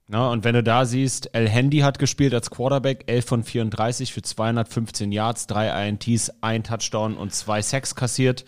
Na, 0.07 0.29
und 0.29 0.43
wenn 0.43 0.53
du 0.53 0.61
da 0.61 0.85
siehst, 0.85 1.33
El 1.33 1.47
Handy 1.47 1.79
hat 1.79 1.97
gespielt 1.97 2.33
als 2.33 2.51
Quarterback, 2.51 3.05
11 3.07 3.25
von 3.25 3.43
34 3.43 4.11
für 4.11 4.21
215 4.21 5.11
Yards, 5.13 5.47
3 5.47 5.87
INTs, 5.87 6.31
ein 6.41 6.63
Touchdown 6.63 7.15
und 7.15 7.33
zwei 7.33 7.61
Sacks 7.61 7.95
kassiert. 7.95 8.43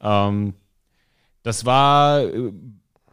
Ähm, 0.00 0.54
das 1.42 1.66
war 1.66 2.22
äh, 2.22 2.50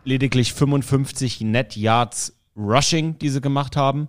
lediglich 0.05 0.53
55 0.53 1.41
Net 1.41 1.75
Yards 1.75 2.37
Rushing, 2.55 3.17
die 3.19 3.29
sie 3.29 3.41
gemacht 3.41 3.75
haben. 3.75 4.07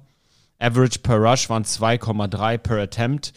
Average 0.59 1.01
per 1.01 1.17
Rush 1.17 1.51
waren 1.51 1.65
2,3 1.65 2.59
per 2.59 2.79
Attempt. 2.79 3.33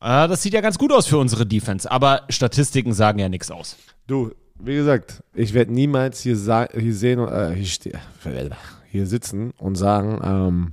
Äh, 0.00 0.28
das 0.28 0.42
sieht 0.42 0.54
ja 0.54 0.60
ganz 0.60 0.78
gut 0.78 0.92
aus 0.92 1.06
für 1.06 1.18
unsere 1.18 1.46
Defense, 1.46 1.90
aber 1.90 2.22
Statistiken 2.28 2.92
sagen 2.92 3.18
ja 3.18 3.28
nichts 3.28 3.50
aus. 3.50 3.76
Du, 4.06 4.32
wie 4.58 4.74
gesagt, 4.74 5.22
ich 5.34 5.54
werde 5.54 5.72
niemals 5.72 6.20
hier, 6.20 6.36
hier 6.36 6.94
sehen, 6.94 7.20
äh, 7.20 7.54
hier, 7.54 8.50
hier, 8.90 9.06
sitzen 9.06 9.52
und 9.58 9.76
sagen, 9.76 10.20
ähm, 10.22 10.72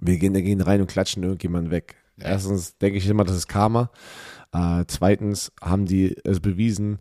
wir 0.00 0.18
gehen, 0.18 0.34
wir 0.34 0.42
gehen 0.42 0.60
rein 0.60 0.80
und 0.80 0.86
klatschen 0.86 1.22
irgendjemanden 1.22 1.70
weg. 1.70 1.96
Erstens 2.18 2.76
denke 2.78 2.98
ich 2.98 3.06
immer, 3.06 3.24
das 3.24 3.36
ist 3.36 3.48
Karma. 3.48 3.90
Äh, 4.52 4.84
zweitens 4.86 5.52
haben 5.60 5.86
die 5.86 6.16
es 6.24 6.40
bewiesen, 6.40 6.98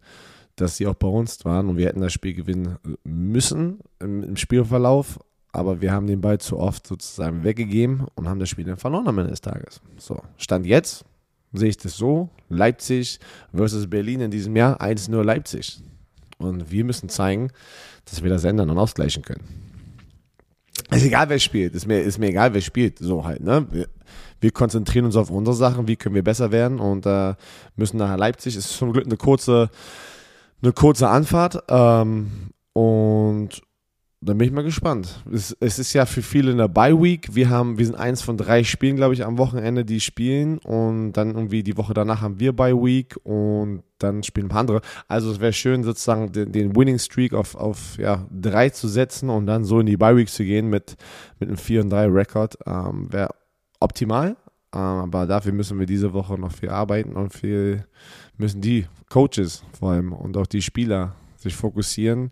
dass 0.55 0.77
sie 0.77 0.87
auch 0.87 0.95
bei 0.95 1.07
uns 1.07 1.43
waren 1.45 1.69
und 1.69 1.77
wir 1.77 1.87
hätten 1.87 2.01
das 2.01 2.13
Spiel 2.13 2.33
gewinnen 2.33 2.77
müssen 3.03 3.79
im, 3.99 4.23
im 4.23 4.35
Spielverlauf. 4.35 5.19
Aber 5.51 5.81
wir 5.81 5.91
haben 5.91 6.07
den 6.07 6.21
Ball 6.21 6.39
zu 6.39 6.59
oft 6.59 6.85
sozusagen 6.85 7.43
weggegeben 7.43 8.05
und 8.15 8.29
haben 8.29 8.39
das 8.39 8.49
Spiel 8.49 8.65
dann 8.65 8.77
verloren 8.77 9.07
am 9.07 9.17
Ende 9.17 9.31
des 9.31 9.41
Tages. 9.41 9.81
So, 9.97 10.21
Stand 10.37 10.65
jetzt, 10.65 11.05
sehe 11.53 11.69
ich 11.69 11.77
das 11.77 11.97
so. 11.97 12.29
Leipzig 12.49 13.19
versus 13.53 13.89
Berlin 13.89 14.21
in 14.21 14.31
diesem 14.31 14.55
Jahr 14.55 14.79
1-0 14.79 15.23
Leipzig. 15.23 15.81
Und 16.37 16.71
wir 16.71 16.85
müssen 16.85 17.09
zeigen, 17.09 17.51
dass 18.05 18.23
wir 18.23 18.29
das 18.29 18.43
ändern 18.43 18.69
und 18.69 18.77
ausgleichen 18.77 19.23
können. 19.23 19.69
Ist 20.91 21.05
egal, 21.05 21.29
wer 21.29 21.39
spielt. 21.39 21.75
Ist 21.75 21.85
mir, 21.85 22.01
ist 22.01 22.17
mir 22.17 22.29
egal, 22.29 22.53
wer 22.53 22.61
spielt. 22.61 22.97
So 22.99 23.25
halt, 23.25 23.41
ne? 23.41 23.67
Wir, 23.69 23.87
wir 24.39 24.51
konzentrieren 24.51 25.05
uns 25.05 25.15
auf 25.15 25.29
unsere 25.29 25.55
Sachen. 25.55 25.87
Wie 25.87 25.95
können 25.95 26.15
wir 26.15 26.23
besser 26.23 26.51
werden? 26.51 26.79
Und 26.79 27.05
äh, 27.05 27.35
müssen 27.75 27.97
nach 27.97 28.15
Leipzig. 28.17 28.55
Ist 28.55 28.77
zum 28.77 28.93
Glück 28.93 29.05
eine 29.05 29.17
kurze, 29.17 29.69
eine 30.61 30.71
kurze 30.71 31.09
Anfahrt. 31.09 31.63
Ähm, 31.67 32.31
und 32.73 33.61
dann 34.21 34.37
bin 34.37 34.47
ich 34.47 34.53
mal 34.53 34.63
gespannt. 34.63 35.23
Es, 35.31 35.55
es, 35.61 35.79
ist 35.79 35.93
ja 35.93 36.05
für 36.05 36.21
viele 36.21 36.51
eine 36.51 36.67
Bye 36.67 37.01
Week. 37.01 37.33
Wir 37.33 37.49
wir 37.49 37.85
sind 37.85 37.95
eins 37.95 38.21
von 38.21 38.35
drei 38.35 38.65
Spielen, 38.65 38.97
glaube 38.97 39.13
ich, 39.13 39.25
am 39.25 39.37
Wochenende, 39.37 39.85
die 39.85 40.01
spielen 40.01 40.57
und 40.57 41.13
dann 41.13 41.35
irgendwie 41.35 41.63
die 41.63 41.77
Woche 41.77 41.93
danach 41.93 42.21
haben 42.21 42.39
wir 42.39 42.53
Bye 42.53 42.75
Week 42.75 43.15
und 43.23 43.83
dann 43.97 44.23
spielen 44.23 44.47
ein 44.47 44.49
paar 44.49 44.59
andere. 44.59 44.81
Also 45.07 45.31
es 45.31 45.39
wäre 45.39 45.53
schön, 45.53 45.83
sozusagen 45.83 46.33
den, 46.33 46.51
den, 46.51 46.75
Winning 46.75 46.99
Streak 46.99 47.33
auf, 47.33 47.55
auf 47.55 47.97
ja, 47.97 48.27
drei 48.29 48.69
zu 48.69 48.89
setzen 48.89 49.29
und 49.29 49.45
dann 49.45 49.63
so 49.63 49.79
in 49.79 49.85
die 49.85 49.97
Bye 49.97 50.17
Week 50.17 50.29
zu 50.29 50.43
gehen 50.43 50.69
mit, 50.69 50.97
mit 51.39 51.47
einem 51.47 51.57
4 51.57 51.81
und 51.81 51.89
3 51.89 52.07
Rekord. 52.07 52.57
Ähm, 52.65 53.11
wäre 53.11 53.29
optimal. 53.79 54.35
Ähm, 54.75 54.81
aber 54.81 55.27
dafür 55.27 55.53
müssen 55.53 55.79
wir 55.79 55.85
diese 55.85 56.11
Woche 56.11 56.37
noch 56.37 56.51
viel 56.51 56.69
arbeiten 56.69 57.13
und 57.13 57.33
viel 57.33 57.85
müssen 58.37 58.59
die 58.59 58.85
Coaches 59.09 59.63
vor 59.79 59.91
allem 59.91 60.11
und 60.11 60.35
auch 60.35 60.45
die 60.45 60.61
Spieler 60.61 61.15
sich 61.41 61.55
fokussieren 61.55 62.31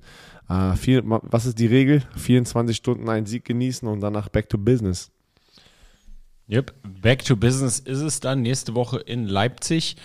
äh, 0.50 0.76
viel, 0.76 1.02
was 1.06 1.46
ist 1.46 1.60
die 1.60 1.68
Regel? 1.68 2.04
24 2.16 2.76
Stunden 2.76 3.10
einen 3.10 3.26
Sieg 3.26 3.46
genießen 3.46 3.88
und 3.88 4.00
danach 4.02 4.30
back 4.30 4.50
to 4.50 4.58
business. 4.58 5.12
Yep, 6.50 6.74
back 7.02 7.26
to 7.26 7.36
business 7.36 7.80
ist 7.80 8.00
es 8.00 8.22
dann 8.22 8.42
nächste 8.42 8.74
Woche 8.74 9.00
in 9.00 9.28
Leipzig. 9.28 9.98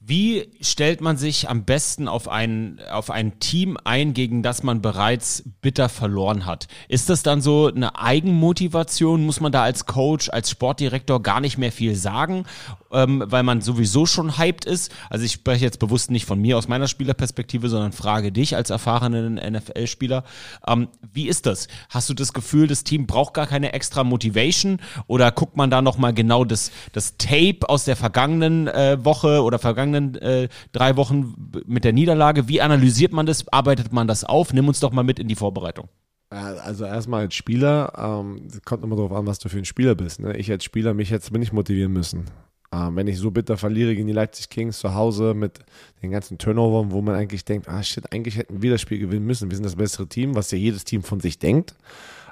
Wie 0.00 0.48
stellt 0.60 1.00
man 1.00 1.16
sich 1.16 1.48
am 1.48 1.64
besten 1.64 2.06
auf 2.06 2.28
ein, 2.28 2.80
auf 2.92 3.10
ein 3.10 3.40
Team 3.40 3.76
ein, 3.82 4.14
gegen 4.14 4.44
das 4.44 4.62
man 4.62 4.80
bereits 4.80 5.42
bitter 5.62 5.88
verloren 5.88 6.46
hat? 6.46 6.68
Ist 6.88 7.10
das 7.10 7.24
dann 7.24 7.40
so 7.40 7.66
eine 7.66 7.98
Eigenmotivation? 7.98 9.26
Muss 9.26 9.40
man 9.40 9.50
da 9.50 9.64
als 9.64 9.86
Coach, 9.86 10.30
als 10.30 10.50
Sportdirektor 10.50 11.20
gar 11.22 11.40
nicht 11.40 11.58
mehr 11.58 11.72
viel 11.72 11.96
sagen? 11.96 12.44
ähm, 12.92 13.22
weil 13.26 13.42
man 13.42 13.60
sowieso 13.60 14.06
schon 14.06 14.38
hyped 14.38 14.64
ist. 14.64 14.92
Also 15.10 15.24
ich 15.24 15.32
spreche 15.32 15.64
jetzt 15.64 15.78
bewusst 15.78 16.10
nicht 16.10 16.24
von 16.24 16.40
mir 16.40 16.56
aus 16.56 16.68
meiner 16.68 16.88
Spielerperspektive, 16.88 17.68
sondern 17.68 17.92
frage 17.92 18.32
dich 18.32 18.56
als 18.56 18.70
erfahrenen 18.70 19.34
NFL-Spieler. 19.34 20.24
Ähm, 20.66 20.88
wie 21.12 21.28
ist 21.28 21.46
das? 21.46 21.68
Hast 21.90 22.08
du 22.08 22.14
das 22.14 22.32
Gefühl, 22.32 22.66
das 22.66 22.84
Team 22.84 23.06
braucht 23.06 23.34
gar 23.34 23.46
keine 23.46 23.72
extra 23.72 24.04
Motivation 24.04 24.78
oder 25.06 25.30
guckt 25.30 25.56
man 25.56 25.70
da 25.70 25.82
nochmal 25.82 26.14
genau 26.14 26.44
das, 26.44 26.70
das 26.92 27.16
Tape 27.18 27.68
aus 27.68 27.84
der 27.84 27.96
vergangenen 27.96 28.68
äh, 28.68 29.04
Woche 29.04 29.42
oder 29.42 29.58
vergangenen 29.58 29.85
äh, 29.94 30.48
drei 30.72 30.96
Wochen 30.96 31.50
mit 31.66 31.84
der 31.84 31.92
Niederlage? 31.92 32.48
Wie 32.48 32.60
analysiert 32.60 33.12
man 33.12 33.26
das? 33.26 33.46
Arbeitet 33.48 33.92
man 33.92 34.08
das 34.08 34.24
auf? 34.24 34.52
Nimm 34.52 34.68
uns 34.68 34.80
doch 34.80 34.92
mal 34.92 35.04
mit 35.04 35.18
in 35.18 35.28
die 35.28 35.34
Vorbereitung. 35.34 35.88
Also 36.28 36.84
erstmal 36.84 37.22
als 37.22 37.34
Spieler, 37.34 37.92
ähm, 37.96 38.48
kommt 38.64 38.82
immer 38.82 38.96
darauf 38.96 39.12
an, 39.12 39.26
was 39.26 39.38
du 39.38 39.48
für 39.48 39.58
ein 39.58 39.64
Spieler 39.64 39.94
bist. 39.94 40.20
Ne? 40.20 40.36
Ich 40.36 40.50
als 40.50 40.64
Spieler, 40.64 40.92
mich 40.92 41.10
jetzt 41.10 41.32
bin 41.32 41.40
ich 41.40 41.52
motivieren 41.52 41.92
müssen. 41.92 42.24
Ähm, 42.72 42.96
wenn 42.96 43.06
ich 43.06 43.18
so 43.18 43.30
bitter 43.30 43.56
verliere 43.56 43.94
gegen 43.94 44.08
die 44.08 44.12
Leipzig 44.12 44.48
Kings 44.48 44.80
zu 44.80 44.94
Hause 44.94 45.34
mit 45.34 45.60
den 46.02 46.10
ganzen 46.10 46.36
Turnovern, 46.36 46.90
wo 46.90 47.00
man 47.00 47.14
eigentlich 47.14 47.44
denkt, 47.44 47.68
ah 47.68 47.82
shit, 47.82 48.12
eigentlich 48.12 48.36
hätten 48.36 48.60
wir 48.60 48.72
das 48.72 48.80
Spiel 48.80 48.98
gewinnen 48.98 49.24
müssen. 49.24 49.50
Wir 49.50 49.56
sind 49.56 49.64
das 49.64 49.76
bessere 49.76 50.08
Team, 50.08 50.34
was 50.34 50.50
ja 50.50 50.58
jedes 50.58 50.84
Team 50.84 51.04
von 51.04 51.20
sich 51.20 51.38
denkt. 51.38 51.76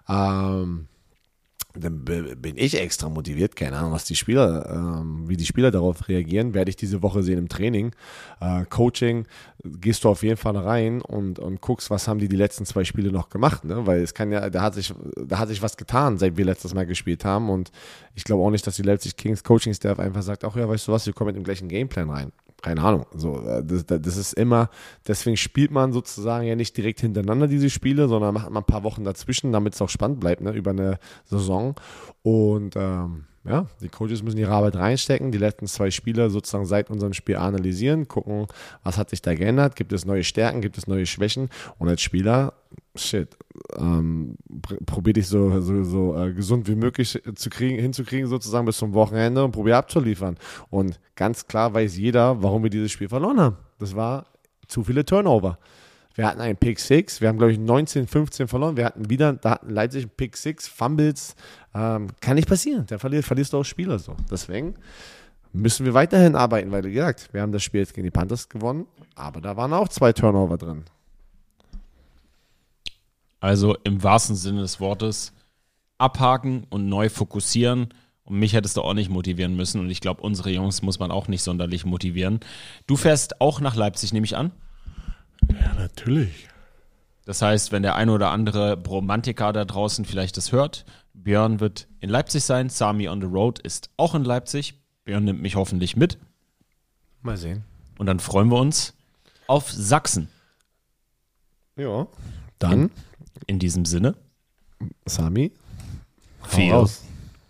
Ähm, 0.08 0.88
dann 1.74 2.04
bin 2.04 2.56
ich 2.56 2.80
extra 2.80 3.08
motiviert. 3.08 3.56
Keine 3.56 3.76
Ahnung, 3.76 3.92
was 3.92 4.04
die 4.04 4.14
Spieler, 4.14 4.70
ähm, 4.70 5.28
wie 5.28 5.36
die 5.36 5.46
Spieler 5.46 5.70
darauf 5.70 6.08
reagieren, 6.08 6.54
werde 6.54 6.70
ich 6.70 6.76
diese 6.76 7.02
Woche 7.02 7.22
sehen 7.22 7.38
im 7.38 7.48
Training. 7.48 7.92
Äh, 8.40 8.64
Coaching, 8.66 9.26
gehst 9.64 10.04
du 10.04 10.08
auf 10.08 10.22
jeden 10.22 10.36
Fall 10.36 10.56
rein 10.56 11.02
und, 11.02 11.38
und 11.38 11.60
guckst, 11.60 11.90
was 11.90 12.06
haben 12.06 12.20
die 12.20 12.28
die 12.28 12.36
letzten 12.36 12.64
zwei 12.64 12.84
Spiele 12.84 13.10
noch 13.10 13.28
gemacht, 13.28 13.64
ne? 13.64 13.86
Weil 13.86 14.02
es 14.02 14.14
kann 14.14 14.30
ja, 14.30 14.50
da 14.50 14.62
hat 14.62 14.74
sich, 14.74 14.94
da 15.16 15.38
hat 15.38 15.48
sich 15.48 15.62
was 15.62 15.76
getan, 15.76 16.18
seit 16.18 16.36
wir 16.36 16.44
letztes 16.44 16.74
Mal 16.74 16.86
gespielt 16.86 17.24
haben 17.24 17.50
und 17.50 17.72
ich 18.14 18.24
glaube 18.24 18.42
auch 18.44 18.50
nicht, 18.50 18.66
dass 18.66 18.76
die 18.76 18.82
Leipzig 18.82 19.16
Kings 19.16 19.42
Coaching 19.42 19.74
Staff 19.74 19.98
einfach 19.98 20.22
sagt, 20.22 20.44
ach 20.44 20.54
ja, 20.56 20.68
weißt 20.68 20.86
du 20.86 20.92
was, 20.92 21.06
wir 21.06 21.12
kommen 21.12 21.28
mit 21.28 21.36
dem 21.36 21.44
gleichen 21.44 21.68
Gameplan 21.68 22.10
rein 22.10 22.32
keine 22.64 22.82
Ahnung. 22.82 23.06
So, 23.14 23.46
äh, 23.46 23.62
das, 23.62 23.84
das, 23.86 24.16
ist 24.16 24.32
immer, 24.32 24.70
deswegen 25.06 25.36
spielt 25.36 25.70
man 25.70 25.92
sozusagen 25.92 26.46
ja 26.46 26.56
nicht 26.56 26.76
direkt 26.76 27.00
hintereinander 27.00 27.46
diese 27.46 27.68
Spiele, 27.68 28.08
sondern 28.08 28.32
macht 28.32 28.50
man 28.50 28.62
ein 28.62 28.66
paar 28.66 28.82
Wochen 28.84 29.04
dazwischen, 29.04 29.52
damit 29.52 29.74
es 29.74 29.82
auch 29.82 29.90
spannend 29.90 30.20
bleibt, 30.20 30.40
ne, 30.40 30.52
über 30.52 30.70
eine 30.70 30.98
Saison. 31.26 31.74
Und 32.22 32.74
ähm, 32.76 33.26
ja, 33.44 33.66
die 33.82 33.88
Coaches 33.88 34.22
müssen 34.22 34.38
ihre 34.38 34.52
Arbeit 34.52 34.76
reinstecken, 34.76 35.30
die 35.30 35.38
letzten 35.38 35.66
zwei 35.66 35.90
Spiele 35.90 36.30
sozusagen 36.30 36.64
seit 36.64 36.90
unserem 36.90 37.12
Spiel 37.12 37.36
analysieren, 37.36 38.08
gucken, 38.08 38.46
was 38.82 38.96
hat 38.96 39.10
sich 39.10 39.20
da 39.20 39.34
geändert, 39.34 39.76
gibt 39.76 39.92
es 39.92 40.06
neue 40.06 40.24
Stärken, 40.24 40.62
gibt 40.62 40.78
es 40.78 40.86
neue 40.86 41.04
Schwächen 41.04 41.50
und 41.78 41.88
als 41.88 42.00
Spieler, 42.00 42.54
shit, 42.96 43.36
ähm, 43.76 44.36
probier 44.86 45.12
dich 45.12 45.28
so, 45.28 45.60
so, 45.60 45.84
so 45.84 46.16
äh, 46.16 46.32
gesund 46.32 46.68
wie 46.68 46.74
möglich 46.74 47.20
zu 47.34 47.50
kriegen, 47.50 47.78
hinzukriegen 47.78 48.28
sozusagen 48.28 48.64
bis 48.64 48.78
zum 48.78 48.94
Wochenende 48.94 49.44
und 49.44 49.52
probier 49.52 49.76
abzuliefern. 49.76 50.38
Und 50.70 50.98
ganz 51.14 51.46
klar 51.46 51.74
weiß 51.74 51.98
jeder, 51.98 52.42
warum 52.42 52.62
wir 52.62 52.70
dieses 52.70 52.92
Spiel 52.92 53.08
verloren 53.08 53.40
haben. 53.40 53.56
Das 53.78 53.94
war 53.94 54.26
zu 54.68 54.84
viele 54.84 55.04
Turnover. 55.04 55.58
Wir 56.14 56.26
hatten 56.26 56.40
einen 56.40 56.56
Pick 56.56 56.78
6, 56.78 57.20
wir 57.20 57.28
haben, 57.28 57.38
glaube 57.38 57.52
ich, 57.52 57.58
19, 57.58 58.06
15 58.06 58.46
verloren. 58.46 58.76
Wir 58.76 58.84
hatten 58.84 59.10
wieder, 59.10 59.32
da 59.32 59.50
hatten 59.52 59.70
Leipzig 59.70 60.04
einen 60.04 60.10
Pick 60.10 60.36
6, 60.36 60.68
Fumbles. 60.68 61.34
Ähm, 61.74 62.08
kann 62.20 62.36
nicht 62.36 62.48
passieren. 62.48 62.86
Der 62.86 63.00
verliert, 63.00 63.24
verlierst 63.24 63.52
du 63.52 63.58
auch 63.58 63.64
Spieler 63.64 63.98
so. 63.98 64.16
Deswegen 64.30 64.76
müssen 65.52 65.84
wir 65.84 65.94
weiterhin 65.94 66.36
arbeiten, 66.36 66.70
weil, 66.70 66.84
wie 66.84 66.92
gesagt, 66.92 67.30
wir 67.32 67.42
haben 67.42 67.50
das 67.50 67.64
Spiel 67.64 67.80
jetzt 67.80 67.94
gegen 67.94 68.04
die 68.04 68.12
Panthers 68.12 68.48
gewonnen, 68.48 68.86
aber 69.16 69.40
da 69.40 69.56
waren 69.56 69.72
auch 69.72 69.88
zwei 69.88 70.12
Turnover 70.12 70.56
drin. 70.56 70.84
Also 73.40 73.76
im 73.84 74.02
wahrsten 74.02 74.36
Sinne 74.36 74.62
des 74.62 74.80
Wortes 74.80 75.32
abhaken 75.98 76.66
und 76.70 76.88
neu 76.88 77.08
fokussieren. 77.08 77.88
Und 78.24 78.38
mich 78.38 78.54
hättest 78.54 78.76
du 78.76 78.82
auch 78.82 78.94
nicht 78.94 79.10
motivieren 79.10 79.54
müssen. 79.54 79.80
Und 79.80 79.90
ich 79.90 80.00
glaube, 80.00 80.22
unsere 80.22 80.50
Jungs 80.50 80.80
muss 80.80 80.98
man 80.98 81.10
auch 81.10 81.28
nicht 81.28 81.42
sonderlich 81.42 81.84
motivieren. 81.84 82.40
Du 82.86 82.96
fährst 82.96 83.40
auch 83.40 83.60
nach 83.60 83.76
Leipzig, 83.76 84.14
nehme 84.14 84.24
ich 84.24 84.36
an? 84.36 84.50
Ja, 85.48 85.74
natürlich. 85.74 86.48
Das 87.24 87.40
heißt, 87.40 87.72
wenn 87.72 87.82
der 87.82 87.94
eine 87.94 88.12
oder 88.12 88.30
andere 88.30 88.82
Romantiker 88.82 89.52
da 89.52 89.64
draußen 89.64 90.04
vielleicht 90.04 90.36
das 90.36 90.52
hört, 90.52 90.84
Björn 91.14 91.60
wird 91.60 91.88
in 92.00 92.10
Leipzig 92.10 92.44
sein, 92.44 92.68
Sami 92.68 93.08
on 93.08 93.20
the 93.20 93.26
Road 93.26 93.58
ist 93.60 93.90
auch 93.96 94.14
in 94.14 94.24
Leipzig. 94.24 94.74
Björn 95.04 95.24
nimmt 95.24 95.40
mich 95.40 95.56
hoffentlich 95.56 95.96
mit. 95.96 96.18
Mal 97.22 97.36
sehen. 97.36 97.64
Und 97.98 98.06
dann 98.06 98.20
freuen 98.20 98.50
wir 98.50 98.58
uns 98.58 98.94
auf 99.46 99.70
Sachsen. 99.70 100.28
Ja, 101.76 102.06
dann. 102.58 102.82
In, 102.82 102.90
in 103.46 103.58
diesem 103.58 103.84
Sinne. 103.84 104.14
Sami. 105.06 105.52
Feel, 106.42 106.86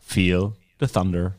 feel 0.01 0.53
the 0.81 0.87
thunder. 0.87 1.35